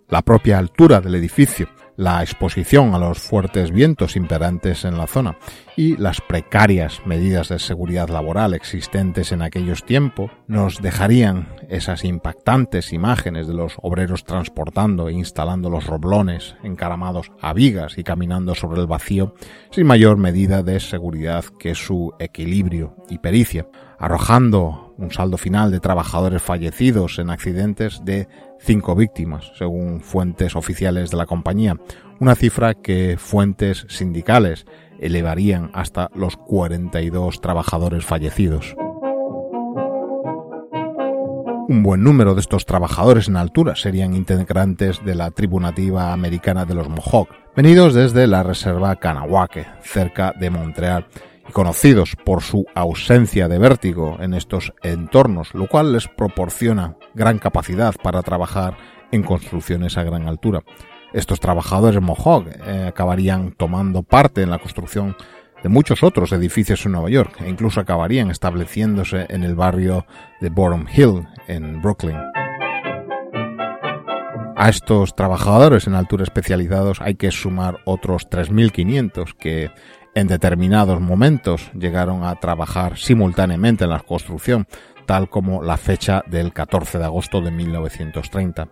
La 0.09 0.23
propia 0.23 0.59
altura 0.59 1.01
del 1.01 1.15
edificio 1.15 1.69
la 1.97 2.23
exposición 2.23 2.95
a 2.95 2.99
los 2.99 3.19
fuertes 3.19 3.71
vientos 3.71 4.17
imperantes 4.17 4.85
en 4.85 4.99
la 4.99 5.07
zona 5.07 5.37
y 5.77 5.97
las 5.97 6.21
precarias 6.21 7.01
medidas 7.05 7.49
de 7.49 7.59
seguridad 7.59 8.09
laboral 8.09 8.55
existentes 8.55 9.33
en 9.33 9.43
aquellos 9.43 9.85
tiempos 9.85 10.31
nos 10.47 10.81
dejarían 10.83 11.49
esas 11.69 12.05
impactantes 12.05 12.93
imágenes 12.93 13.47
de 13.47 13.55
los 13.55 13.75
obreros 13.83 14.25
transportando 14.25 15.09
e 15.09 15.13
instalando 15.13 15.71
los 15.71 15.87
roblones 15.87 16.57
encaramados 16.63 17.31
a 17.41 17.53
vigas 17.53 17.99
y 17.99 18.05
caminando 18.05 18.55
sobre 18.55 18.81
el 18.81 18.87
vacío 18.87 19.35
sin 19.71 19.87
mayor 19.87 20.17
medida 20.17 20.63
de 20.63 20.81
seguridad 20.81 21.45
que 21.59 21.75
su 21.75 22.13
equilibrio 22.19 22.97
y 23.09 23.19
pericia, 23.19 23.67
arrojando 24.05 24.93
un 24.99 25.11
saldo 25.11 25.39
final 25.39 25.71
de 25.71 25.81
trabajadores 25.81 26.43
fallecidos 26.43 27.19
en 27.19 27.31
accidentes 27.31 28.05
de 28.05 28.29
cinco 28.61 28.95
víctimas, 28.95 29.51
según 29.57 30.03
fuentes 30.03 30.57
oficiales 30.57 31.11
de 31.11 31.17
la 31.17 31.25
compañía, 31.25 31.79
una 32.21 32.35
cifra 32.35 32.75
que 32.75 33.17
fuentes 33.19 33.87
sindicales 33.89 34.67
elevarían 35.01 35.71
hasta 35.73 36.11
los 36.15 36.37
42 36.37 37.41
trabajadores 37.41 38.05
fallecidos. 38.05 38.77
Un 41.67 41.83
buen 41.83 42.05
número 42.05 42.35
de 42.35 42.43
estos 42.43 42.67
trabajadores 42.67 43.29
en 43.29 43.39
altura 43.39 43.75
serían 43.75 44.15
integrantes 44.15 45.03
de 45.03 45.15
la 45.15 45.31
tribu 45.31 45.61
nativa 45.61 46.13
americana 46.13 46.67
de 46.67 46.75
los 46.75 46.91
Mohawk, 46.91 47.31
venidos 47.57 47.95
desde 47.95 48.27
la 48.27 48.43
reserva 48.43 48.97
Kanawake, 48.97 49.67
cerca 49.83 50.35
de 50.39 50.51
Montreal, 50.51 51.07
y 51.49 51.53
conocidos 51.53 52.17
por 52.25 52.43
su 52.43 52.67
ausencia 52.75 53.49
de 53.49 53.59
vértigo 53.59 54.17
en 54.21 54.35
estos 54.35 54.73
entornos, 54.83 55.55
lo 55.55 55.67
cual 55.67 55.93
les 55.93 56.09
proporciona 56.09 56.97
gran 57.15 57.39
capacidad 57.39 57.95
para 58.03 58.23
trabajar 58.23 58.77
en 59.13 59.23
construcciones 59.23 59.97
a 59.97 60.05
gran 60.05 60.29
altura. 60.29 60.63
Estos 61.13 61.39
trabajadores 61.39 62.03
Mohawk 62.03 62.49
eh, 62.49 62.87
acabarían 62.89 63.53
tomando 63.53 64.03
parte 64.03 64.43
en 64.43 64.51
la 64.51 64.59
construcción 64.59 65.17
de 65.63 65.69
muchos 65.69 66.03
otros 66.03 66.33
edificios 66.33 66.85
en 66.85 66.93
Nueva 66.93 67.09
York 67.09 67.37
e 67.41 67.49
incluso 67.49 67.81
acabarían 67.81 68.31
estableciéndose 68.31 69.27
en 69.29 69.45
el 69.45 69.55
barrio 69.55 70.07
de 70.41 70.51
Bottom 70.51 70.87
Hill, 70.95 71.27
en 71.47 71.81
Brooklyn. 71.81 72.19
A 74.57 74.69
estos 74.69 75.17
trabajadores 75.17 75.87
en 75.87 75.95
altura 75.95 76.23
especializados 76.23 77.01
hay 77.01 77.17
que 77.17 77.31
sumar 77.31 77.79
otros 77.85 78.29
3.500 78.29 79.35
que 79.35 79.71
en 80.15 80.27
determinados 80.27 81.01
momentos 81.01 81.71
llegaron 81.73 82.25
a 82.25 82.35
trabajar 82.37 82.97
simultáneamente 82.99 83.85
en 83.85 83.91
la 83.91 84.01
construcción, 84.01 84.67
tal 85.07 85.29
como 85.29 85.63
la 85.63 85.77
fecha 85.77 86.23
del 86.27 86.53
14 86.53 86.99
de 86.99 87.05
agosto 87.05 87.41
de 87.41 87.51
1930. 87.51 88.69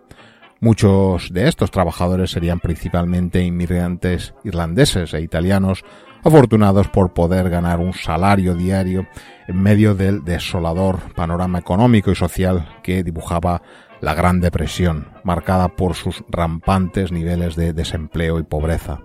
Muchos 0.59 1.33
de 1.33 1.49
estos 1.49 1.71
trabajadores 1.71 2.31
serían 2.31 2.59
principalmente 2.59 3.43
inmigrantes 3.43 4.33
irlandeses 4.45 5.13
e 5.13 5.21
italianos 5.21 5.83
afortunados 6.23 6.87
por 6.87 7.13
poder 7.13 7.49
ganar 7.49 7.79
un 7.79 7.93
salario 7.93 8.55
diario 8.55 9.05
en 9.47 9.61
medio 9.61 9.93
del 9.93 10.23
desolador 10.23 11.13
panorama 11.15 11.59
económico 11.59 12.11
y 12.11 12.15
social 12.15 12.79
que 12.81 13.03
dibujaba 13.03 13.61
la 13.99 14.15
Gran 14.15 14.39
Depresión, 14.39 15.09
marcada 15.23 15.67
por 15.67 15.95
sus 15.95 16.23
rampantes 16.29 17.11
niveles 17.11 17.55
de 17.55 17.73
desempleo 17.73 18.39
y 18.39 18.43
pobreza. 18.43 19.01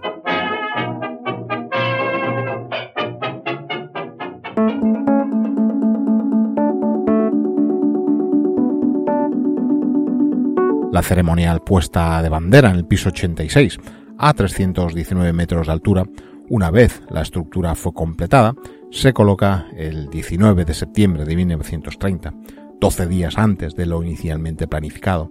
La 10.98 11.04
ceremonial 11.04 11.62
puesta 11.62 12.20
de 12.20 12.28
bandera 12.28 12.70
en 12.70 12.74
el 12.74 12.84
piso 12.84 13.11
86, 13.11 13.78
a 14.18 14.34
319 14.34 15.32
metros 15.32 15.68
de 15.68 15.72
altura, 15.72 16.04
una 16.48 16.72
vez 16.72 17.02
la 17.08 17.22
estructura 17.22 17.76
fue 17.76 17.94
completada, 17.94 18.56
se 18.90 19.12
coloca 19.12 19.68
el 19.76 20.11
19 20.11 20.64
de 20.64 20.74
septiembre 20.74 21.24
de 21.24 21.37
1930, 21.37 22.34
12 22.80 23.06
días 23.06 23.38
antes 23.38 23.76
de 23.76 23.87
lo 23.87 24.02
inicialmente 24.02 24.66
planificado. 24.66 25.30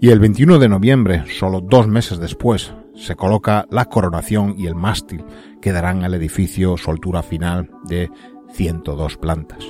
Y 0.00 0.10
el 0.10 0.20
21 0.20 0.60
de 0.60 0.68
noviembre, 0.68 1.24
solo 1.36 1.60
dos 1.60 1.88
meses 1.88 2.20
después, 2.20 2.72
se 2.94 3.16
coloca 3.16 3.66
la 3.68 3.86
coronación 3.86 4.54
y 4.56 4.68
el 4.68 4.76
mástil 4.76 5.24
que 5.60 5.72
darán 5.72 6.04
al 6.04 6.14
edificio 6.14 6.76
su 6.76 6.88
altura 6.88 7.24
final 7.24 7.68
de 7.88 8.08
102 8.52 9.16
plantas. 9.16 9.66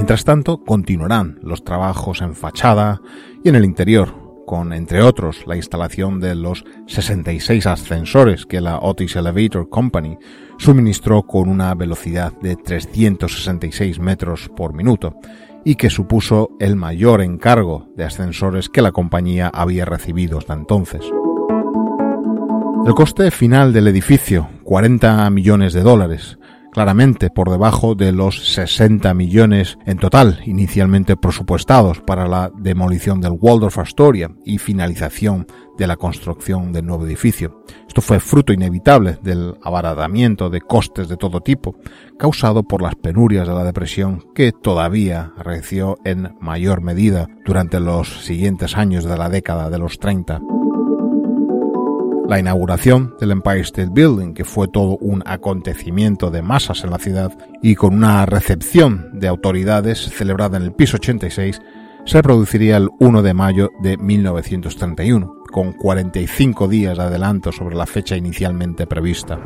Mientras 0.00 0.24
tanto, 0.24 0.64
continuarán 0.64 1.38
los 1.42 1.62
trabajos 1.62 2.22
en 2.22 2.34
fachada 2.34 3.02
y 3.44 3.50
en 3.50 3.54
el 3.54 3.66
interior, 3.66 4.14
con, 4.46 4.72
entre 4.72 5.02
otros, 5.02 5.46
la 5.46 5.56
instalación 5.56 6.20
de 6.20 6.34
los 6.34 6.64
66 6.86 7.66
ascensores 7.66 8.46
que 8.46 8.62
la 8.62 8.78
Otis 8.78 9.14
Elevator 9.16 9.68
Company 9.68 10.16
suministró 10.56 11.24
con 11.24 11.50
una 11.50 11.74
velocidad 11.74 12.32
de 12.40 12.56
366 12.56 14.00
metros 14.00 14.48
por 14.56 14.72
minuto 14.72 15.16
y 15.66 15.74
que 15.74 15.90
supuso 15.90 16.48
el 16.60 16.76
mayor 16.76 17.20
encargo 17.20 17.90
de 17.94 18.04
ascensores 18.04 18.70
que 18.70 18.80
la 18.80 18.92
compañía 18.92 19.50
había 19.52 19.84
recibido 19.84 20.38
hasta 20.38 20.54
entonces. 20.54 21.02
El 22.86 22.94
coste 22.94 23.30
final 23.30 23.74
del 23.74 23.86
edificio, 23.86 24.48
40 24.64 25.28
millones 25.28 25.74
de 25.74 25.82
dólares, 25.82 26.38
claramente 26.72 27.30
por 27.30 27.50
debajo 27.50 27.94
de 27.94 28.12
los 28.12 28.54
60 28.54 29.12
millones 29.14 29.78
en 29.86 29.98
total 29.98 30.40
inicialmente 30.44 31.16
presupuestados 31.16 32.00
para 32.00 32.26
la 32.26 32.50
demolición 32.56 33.20
del 33.20 33.36
Waldorf 33.40 33.78
Astoria 33.78 34.30
y 34.44 34.58
finalización 34.58 35.46
de 35.78 35.86
la 35.86 35.96
construcción 35.96 36.72
del 36.72 36.86
nuevo 36.86 37.06
edificio. 37.06 37.64
Esto 37.88 38.02
fue 38.02 38.20
fruto 38.20 38.52
inevitable 38.52 39.18
del 39.22 39.54
abaratamiento 39.62 40.50
de 40.50 40.60
costes 40.60 41.08
de 41.08 41.16
todo 41.16 41.40
tipo, 41.40 41.74
causado 42.18 42.62
por 42.62 42.82
las 42.82 42.94
penurias 42.96 43.48
de 43.48 43.54
la 43.54 43.64
depresión 43.64 44.22
que 44.34 44.52
todavía 44.52 45.32
reció 45.38 45.98
en 46.04 46.36
mayor 46.40 46.82
medida 46.82 47.26
durante 47.46 47.80
los 47.80 48.24
siguientes 48.24 48.76
años 48.76 49.04
de 49.04 49.16
la 49.16 49.30
década 49.30 49.70
de 49.70 49.78
los 49.78 49.98
30 49.98 50.40
la 52.30 52.38
inauguración 52.38 53.16
del 53.18 53.32
Empire 53.32 53.62
State 53.62 53.90
Building, 53.90 54.34
que 54.34 54.44
fue 54.44 54.68
todo 54.68 54.96
un 54.98 55.20
acontecimiento 55.26 56.30
de 56.30 56.42
masas 56.42 56.84
en 56.84 56.90
la 56.90 56.98
ciudad, 56.98 57.32
y 57.60 57.74
con 57.74 57.92
una 57.92 58.24
recepción 58.24 59.18
de 59.18 59.26
autoridades 59.26 59.98
celebrada 59.98 60.56
en 60.56 60.62
el 60.62 60.72
piso 60.72 60.96
86, 60.98 61.60
se 62.04 62.22
produciría 62.22 62.76
el 62.76 62.88
1 63.00 63.22
de 63.22 63.34
mayo 63.34 63.70
de 63.82 63.96
1931, 63.96 65.42
con 65.50 65.72
45 65.72 66.68
días 66.68 66.98
de 66.98 67.02
adelanto 67.02 67.50
sobre 67.50 67.74
la 67.74 67.86
fecha 67.86 68.16
inicialmente 68.16 68.86
prevista. 68.86 69.36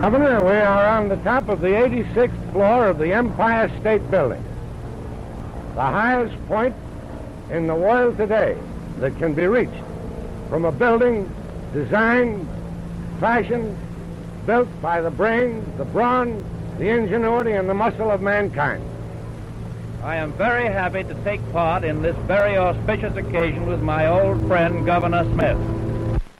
Governor, 0.00 0.44
we 0.44 0.56
are 0.56 0.96
on 0.96 1.08
the 1.08 1.16
top 1.24 1.48
of 1.48 1.60
the 1.62 1.66
86th 1.66 2.30
floor 2.52 2.90
of 2.90 2.98
the 2.98 3.12
Empire 3.12 3.68
State 3.80 4.08
Building, 4.12 4.42
the 5.74 5.80
highest 5.80 6.36
point 6.46 6.76
in 7.52 7.66
the 7.66 7.74
world 7.74 8.16
today 8.16 8.54
that 9.00 9.10
can 9.18 9.34
be 9.34 9.48
reached 9.48 9.82
from 10.48 10.64
a 10.64 10.70
building 10.70 11.26
designed, 11.74 12.48
fashioned, 13.20 13.76
built 14.46 14.68
by 14.80 15.02
the 15.02 15.10
brain, 15.10 15.62
the 15.76 15.84
brawn, 15.84 16.38
the 16.78 16.88
ingenuity, 16.88 17.52
and 17.52 17.68
the 17.68 17.74
muscle 17.74 18.10
of 18.10 18.20
mankind. 18.20 18.82
I 20.02 20.16
am 20.16 20.32
very 20.34 20.68
happy 20.68 21.02
to 21.02 21.14
take 21.24 21.40
part 21.52 21.84
in 21.84 22.02
this 22.02 22.16
very 22.26 22.56
auspicious 22.56 23.16
occasion 23.16 23.66
with 23.66 23.80
my 23.80 24.06
old 24.06 24.46
friend 24.46 24.86
Governor 24.86 25.24
Smith. 25.34 25.56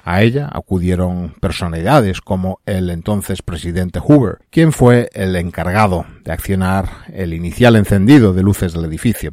A 0.07 0.23
ella 0.23 0.51
acudieron 0.53 1.33
personalidades 1.41 2.21
como 2.21 2.61
el 2.67 2.91
entonces 2.91 3.41
presidente 3.41 4.01
Hoover, 4.01 4.41
quien 4.51 4.73
fue 4.73 5.09
el 5.15 5.35
encargado 5.35 6.05
de 6.25 6.33
accionar 6.33 6.91
el 7.11 7.33
inicial 7.33 7.75
encendido 7.75 8.35
de 8.35 8.43
luces 8.43 8.75
del 8.75 8.85
edificio. 8.85 9.31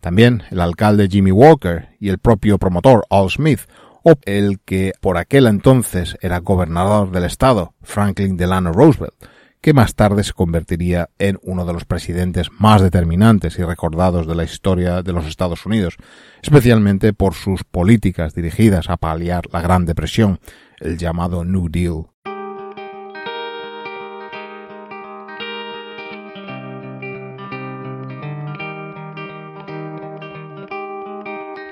También 0.00 0.44
el 0.50 0.60
alcalde 0.60 1.08
Jimmy 1.08 1.32
Walker 1.32 1.88
y 1.98 2.08
el 2.08 2.18
propio 2.18 2.58
promotor 2.58 3.04
Al 3.10 3.30
Smith, 3.30 3.62
o 4.02 4.14
el 4.22 4.60
que 4.60 4.92
por 5.00 5.16
aquel 5.16 5.46
entonces 5.46 6.16
era 6.20 6.40
gobernador 6.40 7.10
del 7.10 7.24
estado, 7.24 7.74
Franklin 7.82 8.36
Delano 8.36 8.72
Roosevelt, 8.72 9.14
que 9.60 9.72
más 9.72 9.94
tarde 9.94 10.24
se 10.24 10.32
convertiría 10.32 11.10
en 11.18 11.38
uno 11.42 11.64
de 11.64 11.72
los 11.72 11.84
presidentes 11.84 12.48
más 12.58 12.82
determinantes 12.82 13.58
y 13.58 13.62
recordados 13.62 14.26
de 14.26 14.34
la 14.34 14.44
historia 14.44 15.02
de 15.02 15.12
los 15.12 15.26
Estados 15.26 15.64
Unidos, 15.64 15.96
especialmente 16.42 17.12
por 17.12 17.34
sus 17.34 17.62
políticas 17.62 18.34
dirigidas 18.34 18.90
a 18.90 18.96
paliar 18.96 19.44
la 19.52 19.60
Gran 19.60 19.86
Depresión, 19.86 20.40
el 20.80 20.98
llamado 20.98 21.44
New 21.44 21.68
Deal. 21.70 22.06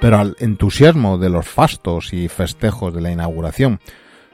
Pero 0.00 0.18
al 0.18 0.36
entusiasmo 0.40 1.18
de 1.18 1.28
los 1.28 1.46
fastos 1.46 2.12
y 2.12 2.28
festejos 2.28 2.94
de 2.94 3.02
la 3.02 3.12
inauguración 3.12 3.80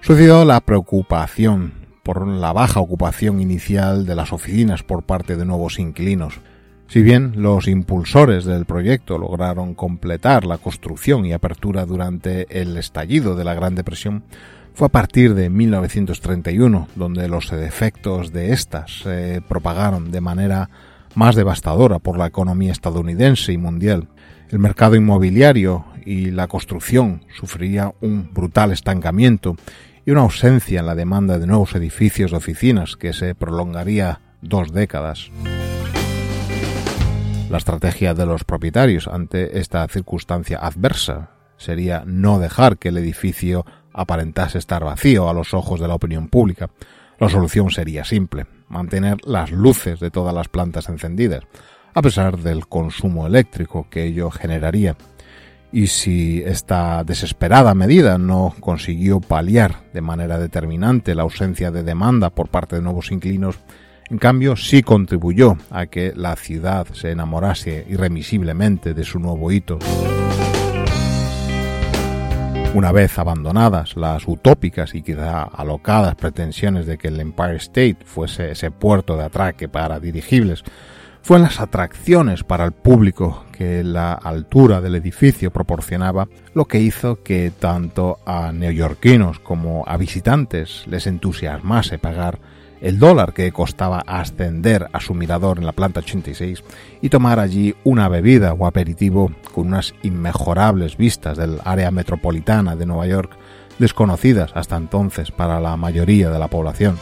sucedió 0.00 0.44
la 0.44 0.60
preocupación 0.60 1.86
por 2.04 2.24
la 2.26 2.52
baja 2.52 2.78
ocupación 2.78 3.40
inicial 3.40 4.06
de 4.06 4.14
las 4.14 4.32
oficinas 4.32 4.84
por 4.84 5.02
parte 5.02 5.36
de 5.36 5.44
nuevos 5.44 5.80
inquilinos. 5.80 6.40
Si 6.86 7.02
bien 7.02 7.42
los 7.42 7.66
impulsores 7.66 8.44
del 8.44 8.64
proyecto 8.64 9.18
lograron 9.18 9.74
completar 9.74 10.44
la 10.44 10.58
construcción 10.58 11.26
y 11.26 11.32
apertura 11.32 11.84
durante 11.84 12.46
el 12.60 12.76
estallido 12.76 13.34
de 13.34 13.42
la 13.42 13.54
Gran 13.54 13.74
Depresión, 13.74 14.22
fue 14.72 14.86
a 14.86 14.90
partir 14.90 15.34
de 15.34 15.50
1931 15.50 16.86
donde 16.94 17.28
los 17.28 17.50
defectos 17.50 18.32
de 18.32 18.52
éstas 18.52 19.00
se 19.02 19.42
propagaron 19.48 20.12
de 20.12 20.20
manera 20.20 20.70
más 21.16 21.34
devastadora 21.34 21.98
por 21.98 22.18
la 22.18 22.26
economía 22.26 22.70
estadounidense 22.70 23.52
y 23.52 23.58
mundial 23.58 24.06
el 24.50 24.58
mercado 24.58 24.96
inmobiliario 24.96 25.84
y 26.04 26.30
la 26.30 26.46
construcción 26.46 27.24
sufriría 27.34 27.92
un 28.00 28.32
brutal 28.32 28.72
estancamiento 28.72 29.56
y 30.04 30.12
una 30.12 30.20
ausencia 30.22 30.80
en 30.80 30.86
la 30.86 30.94
demanda 30.94 31.38
de 31.38 31.46
nuevos 31.46 31.74
edificios 31.74 32.30
de 32.30 32.36
oficinas 32.36 32.96
que 32.96 33.12
se 33.12 33.34
prolongaría 33.34 34.20
dos 34.40 34.72
décadas. 34.72 35.30
La 37.50 37.58
estrategia 37.58 38.14
de 38.14 38.26
los 38.26 38.44
propietarios 38.44 39.08
ante 39.08 39.58
esta 39.58 39.86
circunstancia 39.88 40.58
adversa 40.58 41.30
sería 41.56 42.04
no 42.06 42.38
dejar 42.38 42.78
que 42.78 42.88
el 42.88 42.98
edificio 42.98 43.64
aparentase 43.92 44.58
estar 44.58 44.84
vacío 44.84 45.28
a 45.28 45.32
los 45.32 45.54
ojos 45.54 45.80
de 45.80 45.88
la 45.88 45.94
opinión 45.94 46.28
pública. 46.28 46.70
La 47.18 47.28
solución 47.28 47.70
sería 47.70 48.04
simple, 48.04 48.46
mantener 48.68 49.16
las 49.24 49.50
luces 49.50 50.00
de 50.00 50.10
todas 50.10 50.34
las 50.34 50.48
plantas 50.48 50.88
encendidas, 50.88 51.44
a 51.96 52.02
pesar 52.02 52.36
del 52.36 52.66
consumo 52.66 53.26
eléctrico 53.26 53.88
que 53.88 54.04
ello 54.04 54.30
generaría. 54.30 54.96
Y 55.72 55.86
si 55.86 56.42
esta 56.44 57.02
desesperada 57.04 57.74
medida 57.74 58.18
no 58.18 58.54
consiguió 58.60 59.20
paliar 59.20 59.76
de 59.94 60.02
manera 60.02 60.38
determinante 60.38 61.14
la 61.14 61.22
ausencia 61.22 61.70
de 61.70 61.82
demanda 61.82 62.28
por 62.28 62.50
parte 62.50 62.76
de 62.76 62.82
nuevos 62.82 63.10
inquilinos, 63.10 63.58
en 64.10 64.18
cambio, 64.18 64.56
sí 64.56 64.82
contribuyó 64.82 65.56
a 65.70 65.86
que 65.86 66.12
la 66.14 66.36
ciudad 66.36 66.86
se 66.92 67.12
enamorase 67.12 67.86
irremisiblemente 67.88 68.92
de 68.92 69.02
su 69.02 69.18
nuevo 69.18 69.50
hito. 69.50 69.78
Una 72.74 72.92
vez 72.92 73.18
abandonadas 73.18 73.96
las 73.96 74.28
utópicas 74.28 74.94
y 74.94 75.00
quizá 75.00 75.44
alocadas 75.44 76.14
pretensiones 76.14 76.84
de 76.84 76.98
que 76.98 77.08
el 77.08 77.18
Empire 77.20 77.56
State 77.56 77.98
fuese 78.04 78.50
ese 78.50 78.70
puerto 78.70 79.16
de 79.16 79.24
atraque 79.24 79.66
para 79.66 79.98
dirigibles, 79.98 80.62
fue 81.26 81.38
en 81.38 81.42
las 81.42 81.58
atracciones 81.58 82.44
para 82.44 82.64
el 82.64 82.70
público 82.70 83.46
que 83.50 83.82
la 83.82 84.12
altura 84.12 84.80
del 84.80 84.94
edificio 84.94 85.50
proporcionaba 85.50 86.28
lo 86.54 86.66
que 86.66 86.78
hizo 86.78 87.24
que 87.24 87.50
tanto 87.50 88.20
a 88.24 88.52
neoyorquinos 88.52 89.40
como 89.40 89.82
a 89.88 89.96
visitantes 89.96 90.84
les 90.86 91.08
entusiasmase 91.08 91.98
pagar 91.98 92.38
el 92.80 93.00
dólar 93.00 93.32
que 93.32 93.50
costaba 93.50 94.04
ascender 94.06 94.86
a 94.92 95.00
su 95.00 95.14
mirador 95.14 95.58
en 95.58 95.66
la 95.66 95.72
planta 95.72 95.98
86 95.98 96.62
y 97.02 97.08
tomar 97.08 97.40
allí 97.40 97.74
una 97.82 98.08
bebida 98.08 98.52
o 98.52 98.64
aperitivo 98.64 99.32
con 99.52 99.66
unas 99.66 99.96
inmejorables 100.04 100.96
vistas 100.96 101.36
del 101.36 101.58
área 101.64 101.90
metropolitana 101.90 102.76
de 102.76 102.86
Nueva 102.86 103.08
York 103.08 103.32
desconocidas 103.80 104.52
hasta 104.54 104.76
entonces 104.76 105.32
para 105.32 105.58
la 105.58 105.76
mayoría 105.76 106.30
de 106.30 106.38
la 106.38 106.46
población. 106.46 106.96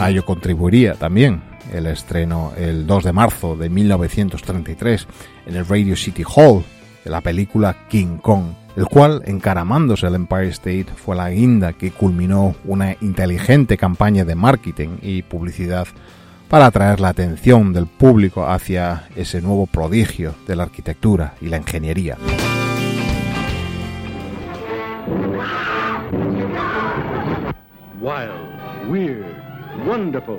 A 0.00 0.10
ello 0.10 0.24
contribuiría 0.24 0.94
también 0.94 1.55
el 1.72 1.86
estreno 1.86 2.52
el 2.56 2.86
2 2.86 3.04
de 3.04 3.12
marzo 3.12 3.56
de 3.56 3.68
1933 3.68 5.06
en 5.46 5.56
el 5.56 5.66
Radio 5.66 5.96
City 5.96 6.24
Hall 6.24 6.64
de 7.04 7.10
la 7.10 7.20
película 7.20 7.86
King 7.88 8.18
Kong 8.18 8.46
el 8.76 8.86
cual, 8.86 9.22
encaramándose 9.24 10.06
al 10.06 10.14
Empire 10.14 10.48
State, 10.48 10.88
fue 10.94 11.16
la 11.16 11.30
guinda 11.30 11.72
que 11.72 11.90
culminó 11.90 12.54
una 12.64 12.94
inteligente 13.00 13.78
campaña 13.78 14.24
de 14.24 14.34
marketing 14.34 14.98
y 15.00 15.22
publicidad 15.22 15.86
para 16.48 16.66
atraer 16.66 17.00
la 17.00 17.08
atención 17.08 17.72
del 17.72 17.86
público 17.86 18.46
hacia 18.46 19.08
ese 19.16 19.40
nuevo 19.40 19.66
prodigio 19.66 20.34
de 20.46 20.56
la 20.56 20.64
arquitectura 20.64 21.34
y 21.40 21.48
la 21.48 21.56
ingeniería. 21.56 22.18
Wild, 27.98 28.88
weird, 28.88 29.24
wonderful, 29.86 30.38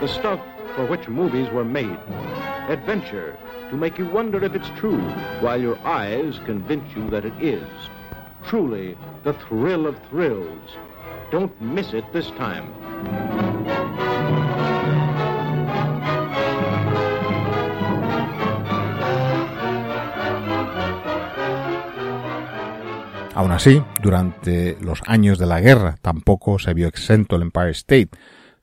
the 0.00 0.08
stuff 0.08 0.40
for 0.76 0.86
which 0.86 1.08
movies 1.08 1.50
were 1.50 1.64
made. 1.64 1.98
Adventure, 2.68 3.36
to 3.70 3.76
make 3.76 3.98
you 3.98 4.06
wonder 4.06 4.44
if 4.44 4.54
it's 4.54 4.68
true, 4.76 5.00
while 5.40 5.60
your 5.60 5.78
eyes 5.84 6.38
convince 6.44 6.94
you 6.94 7.08
that 7.10 7.24
it 7.24 7.34
is. 7.42 7.66
Truly, 8.44 8.96
the 9.24 9.32
thrill 9.32 9.86
of 9.86 9.98
thrills. 10.10 10.76
Don't 11.32 11.58
miss 11.60 11.94
it 11.94 12.04
this 12.12 12.30
time. 12.32 12.72
Aún 23.34 23.52
así, 23.52 23.84
durante 24.02 24.78
los 24.80 25.02
años 25.06 25.38
de 25.38 25.46
la 25.46 25.60
guerra 25.60 25.96
tampoco 26.00 26.58
se 26.58 26.72
vio 26.72 26.88
exento 26.88 27.36
el 27.36 27.42
Empire 27.42 27.70
State 27.72 28.10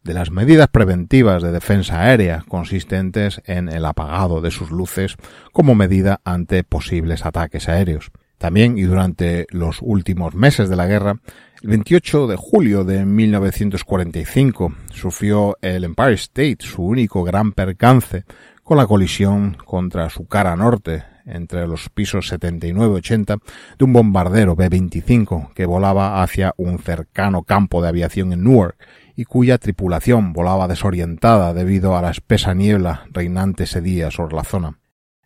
de 0.03 0.13
las 0.13 0.31
medidas 0.31 0.67
preventivas 0.67 1.41
de 1.41 1.51
defensa 1.51 2.01
aérea 2.01 2.43
consistentes 2.47 3.41
en 3.45 3.69
el 3.69 3.85
apagado 3.85 4.41
de 4.41 4.51
sus 4.51 4.71
luces 4.71 5.15
como 5.51 5.75
medida 5.75 6.19
ante 6.25 6.63
posibles 6.63 7.25
ataques 7.25 7.69
aéreos. 7.69 8.11
También 8.37 8.77
y 8.77 8.81
durante 8.81 9.47
los 9.51 9.77
últimos 9.81 10.35
meses 10.35 10.67
de 10.67 10.75
la 10.75 10.85
guerra, 10.85 11.21
el 11.61 11.69
28 11.69 12.27
de 12.27 12.35
julio 12.35 12.83
de 12.83 13.05
1945 13.05 14.75
sufrió 14.91 15.57
el 15.61 15.85
Empire 15.85 16.13
State 16.15 16.57
su 16.59 16.83
único 16.83 17.23
gran 17.23 17.53
percance 17.53 18.25
con 18.63 18.77
la 18.77 18.85
colisión 18.85 19.55
contra 19.63 20.09
su 20.09 20.27
cara 20.27 20.57
norte 20.57 21.05
entre 21.25 21.67
los 21.67 21.87
pisos 21.87 22.27
79 22.27 22.95
y 22.95 22.97
80 22.97 23.37
de 23.77 23.85
un 23.85 23.93
bombardero 23.93 24.57
B-25 24.57 25.53
que 25.53 25.65
volaba 25.65 26.21
hacia 26.21 26.53
un 26.57 26.79
cercano 26.79 27.43
campo 27.43 27.81
de 27.81 27.87
aviación 27.87 28.33
en 28.33 28.43
Newark 28.43 28.75
y 29.15 29.25
cuya 29.25 29.57
tripulación 29.57 30.33
volaba 30.33 30.67
desorientada 30.67 31.53
debido 31.53 31.97
a 31.97 32.01
la 32.01 32.11
espesa 32.11 32.53
niebla 32.53 33.05
reinante 33.11 33.63
ese 33.63 33.81
día 33.81 34.11
sobre 34.11 34.35
la 34.35 34.43
zona. 34.43 34.79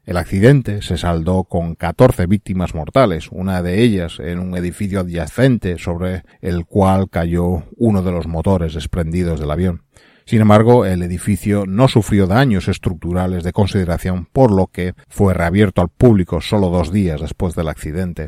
El 0.08 0.16
accidente 0.16 0.82
se 0.82 0.98
saldó 0.98 1.44
con 1.44 1.76
14 1.76 2.28
víctimas 2.28 2.74
mortales, 2.74 3.28
una 3.30 3.62
de 3.62 3.84
ellas 3.84 4.20
en 4.20 4.40
un 4.40 4.56
edificio 4.56 5.02
adyacente 5.02 5.78
sobre 5.78 6.24
el 6.40 6.66
cual 6.66 7.10
cayó 7.10 7.64
uno 7.76 8.02
de 8.02 8.14
los 8.14 8.26
motores 8.26 8.74
desprendidos 8.74 9.40
del 9.42 9.52
avión. 9.52 9.84
Sin 10.26 10.40
embargo, 10.40 10.86
el 10.86 11.04
edificio 11.04 11.66
no 11.66 11.90
sufrió 11.90 12.26
daños 12.26 12.70
estructurales 12.70 13.44
de 13.44 13.52
consideración, 13.52 14.28
por 14.32 14.52
lo 14.54 14.68
que 14.68 14.94
fue 15.10 15.34
reabierto 15.34 15.82
al 15.82 15.90
público 15.90 16.40
solo 16.40 16.70
dos 16.70 16.92
días 16.92 17.20
después 17.20 17.56
del 17.56 17.68
accidente. 17.68 18.28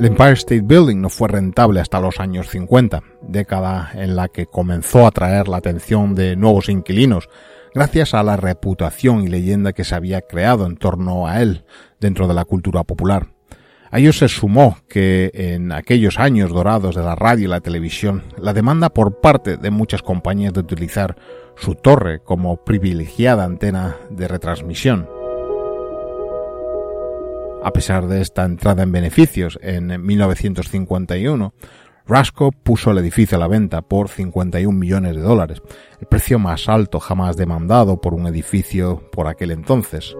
El 0.00 0.06
Empire 0.06 0.32
State 0.32 0.62
Building 0.62 1.02
no 1.02 1.10
fue 1.10 1.28
rentable 1.28 1.78
hasta 1.78 2.00
los 2.00 2.20
años 2.20 2.48
50, 2.48 3.02
década 3.20 3.90
en 3.92 4.16
la 4.16 4.28
que 4.28 4.46
comenzó 4.46 5.04
a 5.04 5.08
atraer 5.08 5.46
la 5.46 5.58
atención 5.58 6.14
de 6.14 6.36
nuevos 6.36 6.70
inquilinos, 6.70 7.28
gracias 7.74 8.14
a 8.14 8.22
la 8.22 8.38
reputación 8.38 9.20
y 9.20 9.28
leyenda 9.28 9.74
que 9.74 9.84
se 9.84 9.94
había 9.94 10.22
creado 10.22 10.64
en 10.64 10.78
torno 10.78 11.26
a 11.26 11.42
él 11.42 11.66
dentro 12.00 12.26
de 12.26 12.32
la 12.32 12.46
cultura 12.46 12.82
popular. 12.82 13.34
A 13.90 13.98
ello 13.98 14.14
se 14.14 14.28
sumó 14.28 14.78
que 14.88 15.32
en 15.34 15.70
aquellos 15.70 16.18
años 16.18 16.50
dorados 16.50 16.94
de 16.94 17.02
la 17.02 17.14
radio 17.14 17.44
y 17.44 17.48
la 17.48 17.60
televisión, 17.60 18.22
la 18.38 18.54
demanda 18.54 18.88
por 18.88 19.20
parte 19.20 19.58
de 19.58 19.70
muchas 19.70 20.00
compañías 20.00 20.54
de 20.54 20.60
utilizar 20.60 21.14
su 21.56 21.74
torre 21.74 22.20
como 22.20 22.64
privilegiada 22.64 23.44
antena 23.44 23.96
de 24.08 24.28
retransmisión 24.28 25.19
a 27.62 27.72
pesar 27.72 28.06
de 28.06 28.20
esta 28.20 28.44
entrada 28.44 28.82
en 28.82 28.92
beneficios 28.92 29.58
en 29.62 30.04
1951, 30.04 31.54
Rasco 32.06 32.50
puso 32.50 32.90
el 32.90 32.98
edificio 32.98 33.36
a 33.36 33.40
la 33.40 33.48
venta 33.48 33.82
por 33.82 34.08
51 34.08 34.76
millones 34.76 35.16
de 35.16 35.22
dólares, 35.22 35.62
el 36.00 36.06
precio 36.06 36.38
más 36.38 36.68
alto 36.68 36.98
jamás 36.98 37.36
demandado 37.36 38.00
por 38.00 38.14
un 38.14 38.26
edificio 38.26 39.10
por 39.12 39.28
aquel 39.28 39.52
entonces. 39.52 40.16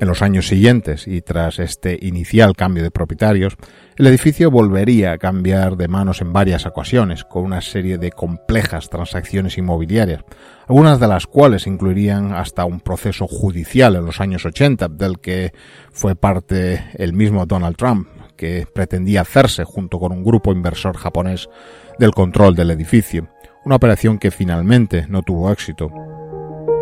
En 0.00 0.08
los 0.08 0.22
años 0.22 0.48
siguientes 0.48 1.06
y 1.06 1.20
tras 1.20 1.58
este 1.58 1.98
inicial 2.00 2.56
cambio 2.56 2.82
de 2.82 2.90
propietarios, 2.90 3.58
el 3.96 4.06
edificio 4.06 4.50
volvería 4.50 5.12
a 5.12 5.18
cambiar 5.18 5.76
de 5.76 5.88
manos 5.88 6.22
en 6.22 6.32
varias 6.32 6.64
ocasiones, 6.64 7.22
con 7.24 7.44
una 7.44 7.60
serie 7.60 7.98
de 7.98 8.10
complejas 8.10 8.88
transacciones 8.88 9.58
inmobiliarias, 9.58 10.24
algunas 10.66 11.00
de 11.00 11.06
las 11.06 11.26
cuales 11.26 11.66
incluirían 11.66 12.32
hasta 12.32 12.64
un 12.64 12.80
proceso 12.80 13.26
judicial 13.26 13.94
en 13.94 14.06
los 14.06 14.22
años 14.22 14.46
80, 14.46 14.88
del 14.88 15.20
que 15.20 15.52
fue 15.92 16.16
parte 16.16 16.82
el 16.94 17.12
mismo 17.12 17.44
Donald 17.44 17.76
Trump, 17.76 18.08
que 18.38 18.66
pretendía 18.74 19.20
hacerse 19.20 19.64
junto 19.64 19.98
con 19.98 20.12
un 20.12 20.24
grupo 20.24 20.50
inversor 20.50 20.96
japonés 20.96 21.50
del 21.98 22.12
control 22.12 22.54
del 22.54 22.70
edificio, 22.70 23.28
una 23.66 23.76
operación 23.76 24.18
que 24.18 24.30
finalmente 24.30 25.04
no 25.10 25.20
tuvo 25.20 25.52
éxito. 25.52 25.90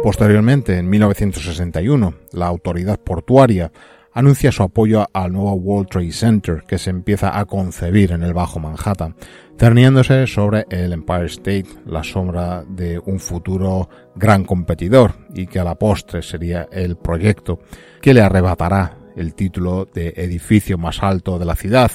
Posteriormente, 0.02 0.78
en 0.78 0.88
1961, 0.88 2.14
la 2.32 2.46
autoridad 2.46 3.00
portuaria 3.00 3.72
anuncia 4.12 4.52
su 4.52 4.62
apoyo 4.62 5.06
al 5.12 5.32
nuevo 5.32 5.52
World 5.54 5.88
Trade 5.90 6.12
Center 6.12 6.62
que 6.66 6.78
se 6.78 6.90
empieza 6.90 7.38
a 7.38 7.44
concebir 7.44 8.12
en 8.12 8.22
el 8.22 8.32
Bajo 8.32 8.58
Manhattan, 8.58 9.16
cerniéndose 9.58 10.26
sobre 10.26 10.66
el 10.70 10.92
Empire 10.92 11.26
State, 11.26 11.66
la 11.84 12.02
sombra 12.04 12.64
de 12.68 12.98
un 12.98 13.20
futuro 13.20 13.88
gran 14.14 14.44
competidor 14.44 15.14
y 15.34 15.46
que 15.46 15.60
a 15.60 15.64
la 15.64 15.74
postre 15.76 16.22
sería 16.22 16.68
el 16.72 16.96
proyecto 16.96 17.60
que 18.00 18.14
le 18.14 18.22
arrebatará 18.22 18.98
el 19.16 19.34
título 19.34 19.86
de 19.92 20.14
edificio 20.16 20.78
más 20.78 21.02
alto 21.02 21.38
de 21.38 21.44
la 21.44 21.56
ciudad 21.56 21.90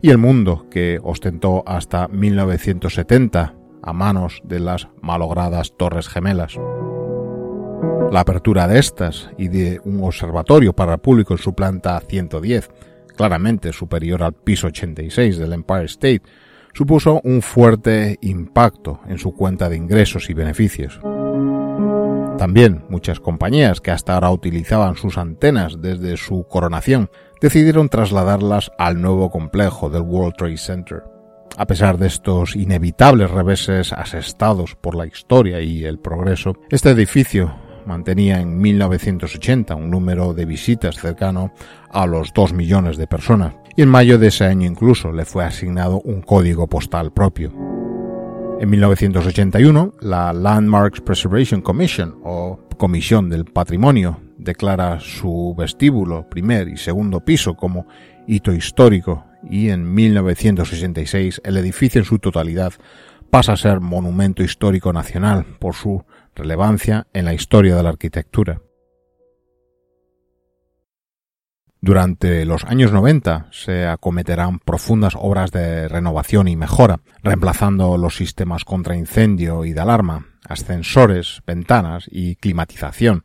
y 0.00 0.10
el 0.10 0.18
mundo 0.18 0.66
que 0.70 0.98
ostentó 1.02 1.62
hasta 1.66 2.08
1970 2.08 3.54
a 3.82 3.92
manos 3.92 4.40
de 4.44 4.60
las 4.60 4.88
malogradas 5.02 5.76
Torres 5.76 6.08
Gemelas. 6.08 6.58
La 8.10 8.20
apertura 8.20 8.66
de 8.66 8.78
estas 8.78 9.30
y 9.38 9.48
de 9.48 9.80
un 9.84 10.02
observatorio 10.02 10.72
para 10.72 10.94
el 10.94 10.98
público 10.98 11.34
en 11.34 11.38
su 11.38 11.54
planta 11.54 12.00
110, 12.00 12.68
claramente 13.16 13.72
superior 13.72 14.24
al 14.24 14.32
piso 14.32 14.66
86 14.66 15.38
del 15.38 15.52
Empire 15.52 15.84
State, 15.84 16.22
supuso 16.72 17.20
un 17.22 17.40
fuerte 17.40 18.18
impacto 18.22 19.00
en 19.06 19.18
su 19.18 19.32
cuenta 19.32 19.68
de 19.68 19.76
ingresos 19.76 20.28
y 20.28 20.34
beneficios. 20.34 21.00
También 22.36 22.84
muchas 22.88 23.20
compañías 23.20 23.80
que 23.80 23.90
hasta 23.90 24.14
ahora 24.14 24.30
utilizaban 24.30 24.96
sus 24.96 25.18
antenas 25.18 25.80
desde 25.80 26.16
su 26.16 26.48
coronación 26.48 27.10
decidieron 27.40 27.88
trasladarlas 27.88 28.72
al 28.78 29.00
nuevo 29.00 29.30
complejo 29.30 29.88
del 29.90 30.02
World 30.02 30.34
Trade 30.36 30.56
Center. 30.56 31.02
A 31.56 31.66
pesar 31.66 31.98
de 31.98 32.06
estos 32.06 32.56
inevitables 32.56 33.30
reveses 33.30 33.92
asestados 33.92 34.74
por 34.74 34.94
la 34.94 35.06
historia 35.06 35.60
y 35.60 35.84
el 35.84 35.98
progreso, 35.98 36.54
este 36.70 36.90
edificio 36.90 37.54
mantenía 37.90 38.40
en 38.40 38.58
1980 38.58 39.74
un 39.74 39.90
número 39.90 40.32
de 40.32 40.44
visitas 40.44 40.96
cercano 40.96 41.52
a 41.90 42.06
los 42.06 42.32
2 42.32 42.52
millones 42.52 42.96
de 42.96 43.08
personas 43.08 43.54
y 43.76 43.82
en 43.82 43.88
mayo 43.88 44.16
de 44.16 44.28
ese 44.28 44.44
año 44.44 44.66
incluso 44.66 45.10
le 45.10 45.24
fue 45.24 45.44
asignado 45.44 46.00
un 46.00 46.22
código 46.22 46.68
postal 46.68 47.12
propio. 47.12 47.52
En 48.60 48.70
1981, 48.70 49.94
la 50.02 50.32
Landmarks 50.32 51.00
Preservation 51.00 51.62
Commission, 51.62 52.16
o 52.22 52.60
Comisión 52.76 53.28
del 53.28 53.44
Patrimonio, 53.44 54.20
declara 54.38 55.00
su 55.00 55.54
vestíbulo, 55.58 56.28
primer 56.28 56.68
y 56.68 56.76
segundo 56.76 57.24
piso 57.24 57.54
como 57.54 57.86
hito 58.28 58.52
histórico 58.52 59.24
y 59.48 59.70
en 59.70 59.92
1966 59.92 61.40
el 61.44 61.56
edificio 61.56 62.00
en 62.00 62.04
su 62.04 62.18
totalidad 62.18 62.72
pasa 63.30 63.54
a 63.54 63.56
ser 63.56 63.80
monumento 63.80 64.42
histórico 64.42 64.92
nacional 64.92 65.44
por 65.58 65.74
su 65.74 66.04
relevancia 66.34 67.06
en 67.12 67.24
la 67.24 67.34
historia 67.34 67.76
de 67.76 67.82
la 67.82 67.90
arquitectura. 67.90 68.60
Durante 71.82 72.44
los 72.44 72.64
años 72.64 72.92
90 72.92 73.48
se 73.52 73.86
acometerán 73.86 74.58
profundas 74.58 75.14
obras 75.16 75.50
de 75.50 75.88
renovación 75.88 76.46
y 76.46 76.54
mejora, 76.54 77.00
reemplazando 77.22 77.96
los 77.96 78.16
sistemas 78.16 78.66
contra 78.66 78.96
incendio 78.96 79.64
y 79.64 79.72
de 79.72 79.80
alarma, 79.80 80.26
ascensores, 80.46 81.40
ventanas 81.46 82.06
y 82.10 82.36
climatización, 82.36 83.24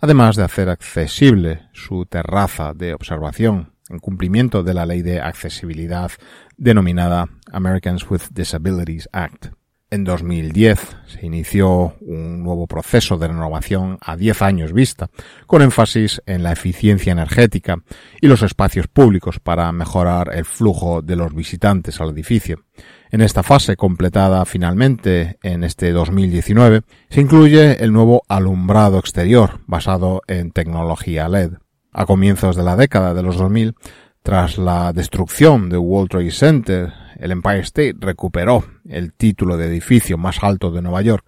además 0.00 0.34
de 0.34 0.42
hacer 0.42 0.68
accesible 0.68 1.68
su 1.72 2.04
terraza 2.06 2.74
de 2.74 2.92
observación 2.92 3.74
en 3.88 4.00
cumplimiento 4.00 4.64
de 4.64 4.74
la 4.74 4.84
ley 4.84 5.02
de 5.02 5.20
accesibilidad 5.20 6.10
denominada 6.56 7.28
Americans 7.52 8.10
with 8.10 8.22
Disabilities 8.32 9.08
Act. 9.12 9.61
En 9.92 10.04
2010 10.04 10.96
se 11.04 11.26
inició 11.26 11.96
un 12.00 12.42
nuevo 12.42 12.66
proceso 12.66 13.18
de 13.18 13.28
renovación 13.28 13.98
a 14.00 14.16
10 14.16 14.40
años 14.40 14.72
vista, 14.72 15.10
con 15.46 15.60
énfasis 15.60 16.22
en 16.24 16.42
la 16.42 16.52
eficiencia 16.52 17.12
energética 17.12 17.76
y 18.18 18.26
los 18.26 18.40
espacios 18.40 18.86
públicos 18.86 19.38
para 19.38 19.70
mejorar 19.70 20.30
el 20.34 20.46
flujo 20.46 21.02
de 21.02 21.16
los 21.16 21.34
visitantes 21.34 22.00
al 22.00 22.08
edificio. 22.08 22.64
En 23.10 23.20
esta 23.20 23.42
fase, 23.42 23.76
completada 23.76 24.46
finalmente 24.46 25.36
en 25.42 25.62
este 25.62 25.92
2019, 25.92 26.84
se 27.10 27.20
incluye 27.20 27.84
el 27.84 27.92
nuevo 27.92 28.22
alumbrado 28.28 28.98
exterior 28.98 29.60
basado 29.66 30.22
en 30.26 30.52
tecnología 30.52 31.28
LED. 31.28 31.58
A 31.92 32.06
comienzos 32.06 32.56
de 32.56 32.62
la 32.62 32.76
década 32.76 33.12
de 33.12 33.22
los 33.22 33.36
2000, 33.36 33.74
tras 34.22 34.56
la 34.56 34.94
destrucción 34.94 35.68
de 35.68 35.76
World 35.76 36.08
Trade 36.08 36.30
Center 36.30 37.01
el 37.22 37.30
Empire 37.30 37.60
State 37.60 37.94
recuperó 38.00 38.64
el 38.88 39.12
título 39.12 39.56
de 39.56 39.66
edificio 39.66 40.18
más 40.18 40.42
alto 40.42 40.72
de 40.72 40.82
Nueva 40.82 41.02
York, 41.02 41.24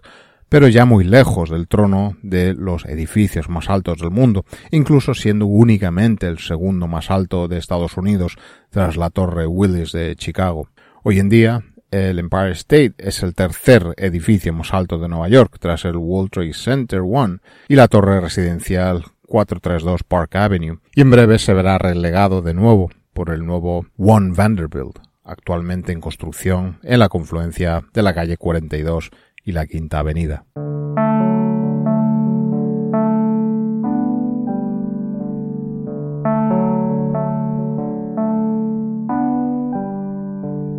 pero 0.49 0.67
ya 0.67 0.83
muy 0.85 1.05
lejos 1.05 1.49
del 1.49 1.69
trono 1.69 2.17
de 2.21 2.53
los 2.53 2.83
edificios 2.85 3.47
más 3.47 3.69
altos 3.69 3.99
del 3.99 4.11
mundo, 4.11 4.45
incluso 4.71 5.13
siendo 5.13 5.45
únicamente 5.45 6.27
el 6.27 6.39
segundo 6.39 6.87
más 6.87 7.09
alto 7.09 7.47
de 7.47 7.57
Estados 7.57 7.95
Unidos 7.95 8.35
tras 8.71 8.97
la 8.97 9.09
Torre 9.09 9.47
Willis 9.47 9.93
de 9.93 10.17
Chicago. 10.17 10.67
Hoy 11.03 11.19
en 11.19 11.29
día, 11.29 11.63
el 11.91 12.19
Empire 12.19 12.51
State 12.51 12.95
es 12.97 13.23
el 13.23 13.33
tercer 13.33 13.93
edificio 13.95 14.53
más 14.53 14.73
alto 14.73 14.99
de 14.99 15.07
Nueva 15.07 15.29
York 15.29 15.55
tras 15.59 15.85
el 15.85 15.95
World 15.95 16.29
Trade 16.29 16.53
Center 16.53 16.99
One 16.99 17.37
y 17.69 17.75
la 17.75 17.87
torre 17.87 18.19
residencial 18.19 19.05
432 19.27 20.03
Park 20.03 20.35
Avenue, 20.35 20.79
y 20.93 21.01
en 21.01 21.09
breve 21.09 21.39
se 21.39 21.53
verá 21.53 21.77
relegado 21.77 22.41
de 22.41 22.53
nuevo 22.53 22.91
por 23.13 23.29
el 23.29 23.45
nuevo 23.45 23.85
One 23.97 24.33
Vanderbilt, 24.35 24.99
actualmente 25.25 25.91
en 25.91 25.99
construcción 25.99 26.79
en 26.83 26.99
la 26.99 27.09
confluencia 27.09 27.83
de 27.93 28.03
la 28.03 28.13
calle 28.13 28.37
42 28.37 29.09
y 29.43 29.51
la 29.51 29.65
Quinta 29.65 29.99
Avenida. 29.99 30.45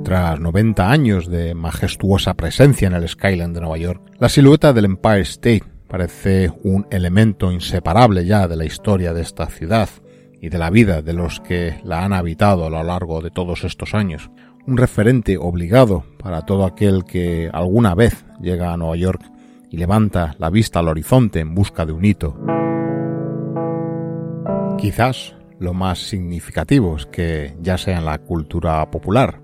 Tras 0.05 0.39
90 0.39 0.89
años 0.89 1.29
de 1.29 1.55
majestuosa 1.55 2.35
presencia 2.35 2.87
en 2.87 2.95
el 2.95 3.09
Skyline 3.09 3.53
de 3.53 3.61
Nueva 3.61 3.77
York, 3.77 4.01
la 4.21 4.29
silueta 4.29 4.73
del 4.73 4.85
Empire 4.85 5.23
State 5.23 5.65
parece 5.89 6.53
un 6.63 6.87
elemento 6.91 7.51
inseparable 7.51 8.25
ya 8.25 8.47
de 8.47 8.55
la 8.55 8.65
historia 8.65 9.13
de 9.13 9.23
esta 9.23 9.47
ciudad, 9.47 9.89
de 10.49 10.59
la 10.59 10.71
vida 10.71 11.03
de 11.03 11.13
los 11.13 11.41
que 11.41 11.81
la 11.85 12.05
han 12.05 12.13
habitado 12.13 12.67
a 12.67 12.71
lo 12.71 12.83
largo 12.83 13.21
de 13.21 13.31
todos 13.31 13.65
estos 13.65 13.95
años. 13.95 14.31
Un 14.67 14.77
referente 14.77 15.39
obligado 15.39 16.05
para 16.19 16.43
todo 16.43 16.65
aquel 16.65 17.05
que 17.05 17.51
alguna 17.53 17.95
vez 17.95 18.25
llega 18.41 18.73
a 18.73 18.77
Nueva 18.77 18.97
York 18.97 19.23
y 19.71 19.77
levanta 19.77 20.35
la 20.39 20.51
vista 20.51 20.81
al 20.81 20.89
horizonte 20.89 21.41
en 21.41 21.55
busca 21.55 21.87
de 21.87 21.93
un 21.93 22.05
hito. 22.05 22.37
Quizás 24.79 25.35
lo 25.59 25.73
más 25.73 25.99
significativo 25.99 26.97
es 26.97 27.07
que 27.07 27.57
ya 27.61 27.79
sea 27.79 27.99
en 27.99 28.05
la 28.05 28.19
cultura 28.19 28.89
popular, 28.91 29.41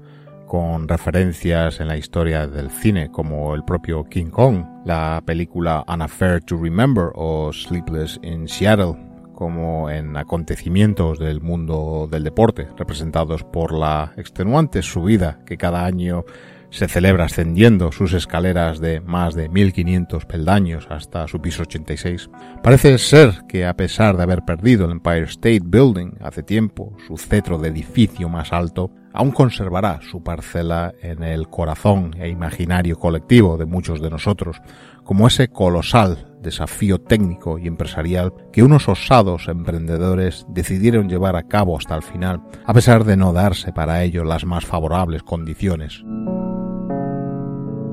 con 0.46 0.86
referencias 0.86 1.80
en 1.80 1.88
la 1.88 1.96
historia 1.96 2.46
del 2.46 2.70
cine 2.70 3.10
como 3.10 3.54
el 3.54 3.64
propio 3.64 4.04
King 4.04 4.26
Kong, 4.26 4.64
la 4.84 5.22
película 5.24 5.82
An 5.86 6.02
Affair 6.02 6.42
to 6.42 6.58
Remember 6.58 7.10
o 7.14 7.50
Sleepless 7.52 8.20
in 8.22 8.46
Seattle, 8.46 8.96
como 9.34 9.90
en 9.90 10.16
acontecimientos 10.16 11.18
del 11.18 11.40
mundo 11.40 12.08
del 12.10 12.24
deporte, 12.24 12.68
representados 12.76 13.44
por 13.44 13.72
la 13.72 14.12
extenuante 14.16 14.82
subida 14.82 15.40
que 15.46 15.56
cada 15.56 15.84
año 15.84 16.24
se 16.72 16.88
celebra 16.88 17.26
ascendiendo 17.26 17.92
sus 17.92 18.14
escaleras 18.14 18.80
de 18.80 19.00
más 19.00 19.34
de 19.34 19.50
1500 19.50 20.24
peldaños 20.24 20.86
hasta 20.88 21.28
su 21.28 21.40
piso 21.40 21.62
86. 21.62 22.30
Parece 22.62 22.96
ser 22.96 23.42
que 23.46 23.66
a 23.66 23.76
pesar 23.76 24.16
de 24.16 24.22
haber 24.22 24.42
perdido 24.42 24.86
el 24.86 24.92
Empire 24.92 25.24
State 25.24 25.60
Building 25.64 26.14
hace 26.22 26.42
tiempo, 26.42 26.96
su 27.06 27.18
cetro 27.18 27.58
de 27.58 27.68
edificio 27.68 28.30
más 28.30 28.54
alto, 28.54 28.90
aún 29.12 29.32
conservará 29.32 30.00
su 30.00 30.22
parcela 30.22 30.94
en 31.02 31.22
el 31.22 31.48
corazón 31.48 32.16
e 32.18 32.30
imaginario 32.30 32.98
colectivo 32.98 33.58
de 33.58 33.66
muchos 33.66 34.00
de 34.00 34.08
nosotros, 34.08 34.62
como 35.04 35.26
ese 35.26 35.48
colosal 35.48 36.31
desafío 36.42 37.00
técnico 37.00 37.58
y 37.58 37.66
empresarial 37.66 38.34
que 38.52 38.62
unos 38.62 38.88
osados 38.88 39.48
emprendedores 39.48 40.44
decidieron 40.48 41.08
llevar 41.08 41.36
a 41.36 41.44
cabo 41.44 41.76
hasta 41.76 41.94
el 41.94 42.02
final, 42.02 42.42
a 42.66 42.74
pesar 42.74 43.04
de 43.04 43.16
no 43.16 43.32
darse 43.32 43.72
para 43.72 44.02
ello 44.02 44.24
las 44.24 44.44
más 44.44 44.64
favorables 44.64 45.22
condiciones. 45.22 46.04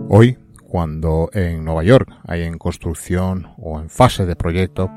Hoy, 0.10 0.38
cuando 0.68 1.30
en 1.34 1.64
Nueva 1.64 1.84
York 1.84 2.12
hay 2.28 2.44
en 2.44 2.58
construcción 2.58 3.48
o 3.58 3.80
en 3.80 3.90
fase 3.90 4.26
de 4.26 4.36
proyecto 4.36 4.90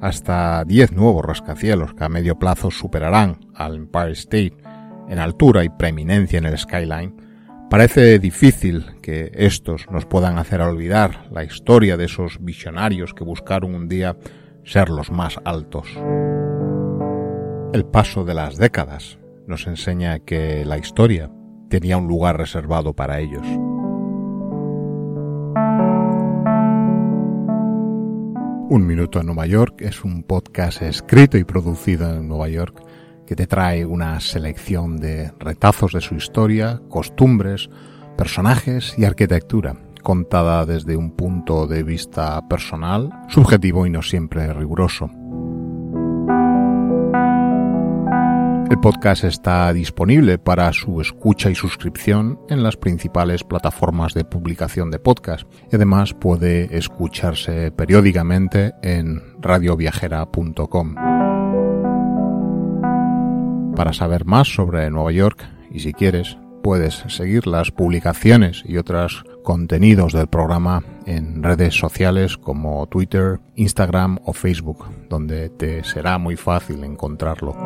hasta 0.00 0.64
10 0.64 0.92
nuevos 0.92 1.24
rascacielos 1.24 1.94
que 1.94 2.04
a 2.04 2.08
medio 2.08 2.38
plazo 2.38 2.70
superarán 2.70 3.38
al 3.54 3.76
Empire 3.76 4.12
State 4.12 4.56
en 5.08 5.18
altura 5.18 5.64
y 5.64 5.68
preeminencia 5.68 6.38
en 6.38 6.46
el 6.46 6.56
skyline, 6.56 7.29
Parece 7.70 8.18
difícil 8.18 8.84
que 9.00 9.30
estos 9.32 9.86
nos 9.92 10.04
puedan 10.04 10.38
hacer 10.38 10.60
olvidar 10.60 11.28
la 11.30 11.44
historia 11.44 11.96
de 11.96 12.06
esos 12.06 12.38
visionarios 12.40 13.14
que 13.14 13.22
buscaron 13.22 13.76
un 13.76 13.88
día 13.88 14.16
ser 14.64 14.88
los 14.88 15.12
más 15.12 15.38
altos. 15.44 15.86
El 17.72 17.84
paso 17.84 18.24
de 18.24 18.34
las 18.34 18.56
décadas 18.56 19.20
nos 19.46 19.68
enseña 19.68 20.18
que 20.18 20.64
la 20.64 20.78
historia 20.78 21.30
tenía 21.68 21.96
un 21.96 22.08
lugar 22.08 22.38
reservado 22.38 22.92
para 22.92 23.20
ellos. 23.20 23.46
Un 28.68 28.84
Minuto 28.84 29.20
en 29.20 29.26
Nueva 29.26 29.46
York 29.46 29.80
es 29.82 30.04
un 30.04 30.24
podcast 30.24 30.82
escrito 30.82 31.38
y 31.38 31.44
producido 31.44 32.12
en 32.16 32.26
Nueva 32.26 32.48
York 32.48 32.82
que 33.30 33.36
te 33.36 33.46
trae 33.46 33.86
una 33.86 34.18
selección 34.18 34.96
de 34.96 35.30
retazos 35.38 35.92
de 35.92 36.00
su 36.00 36.16
historia, 36.16 36.82
costumbres, 36.88 37.70
personajes 38.16 38.98
y 38.98 39.04
arquitectura, 39.04 39.76
contada 40.02 40.66
desde 40.66 40.96
un 40.96 41.12
punto 41.12 41.68
de 41.68 41.84
vista 41.84 42.48
personal, 42.48 43.08
subjetivo 43.28 43.86
y 43.86 43.90
no 43.90 44.02
siempre 44.02 44.52
riguroso. 44.52 45.08
El 48.68 48.80
podcast 48.82 49.22
está 49.22 49.72
disponible 49.72 50.38
para 50.38 50.72
su 50.72 51.00
escucha 51.00 51.50
y 51.50 51.54
suscripción 51.54 52.40
en 52.48 52.64
las 52.64 52.76
principales 52.76 53.44
plataformas 53.44 54.12
de 54.12 54.24
publicación 54.24 54.90
de 54.90 54.98
podcast 54.98 55.46
y 55.70 55.76
además 55.76 56.14
puede 56.14 56.76
escucharse 56.76 57.70
periódicamente 57.70 58.72
en 58.82 59.22
radioviajera.com. 59.40 61.19
Para 63.80 63.94
saber 63.94 64.26
más 64.26 64.52
sobre 64.52 64.90
Nueva 64.90 65.10
York 65.10 65.48
y 65.70 65.80
si 65.80 65.94
quieres, 65.94 66.36
puedes 66.62 67.02
seguir 67.08 67.46
las 67.46 67.70
publicaciones 67.70 68.62
y 68.66 68.76
otros 68.76 69.24
contenidos 69.42 70.12
del 70.12 70.26
programa 70.26 70.82
en 71.06 71.42
redes 71.42 71.78
sociales 71.78 72.36
como 72.36 72.86
Twitter, 72.88 73.40
Instagram 73.54 74.18
o 74.26 74.34
Facebook, 74.34 74.84
donde 75.08 75.48
te 75.48 75.82
será 75.82 76.18
muy 76.18 76.36
fácil 76.36 76.84
encontrarlo. 76.84 77.56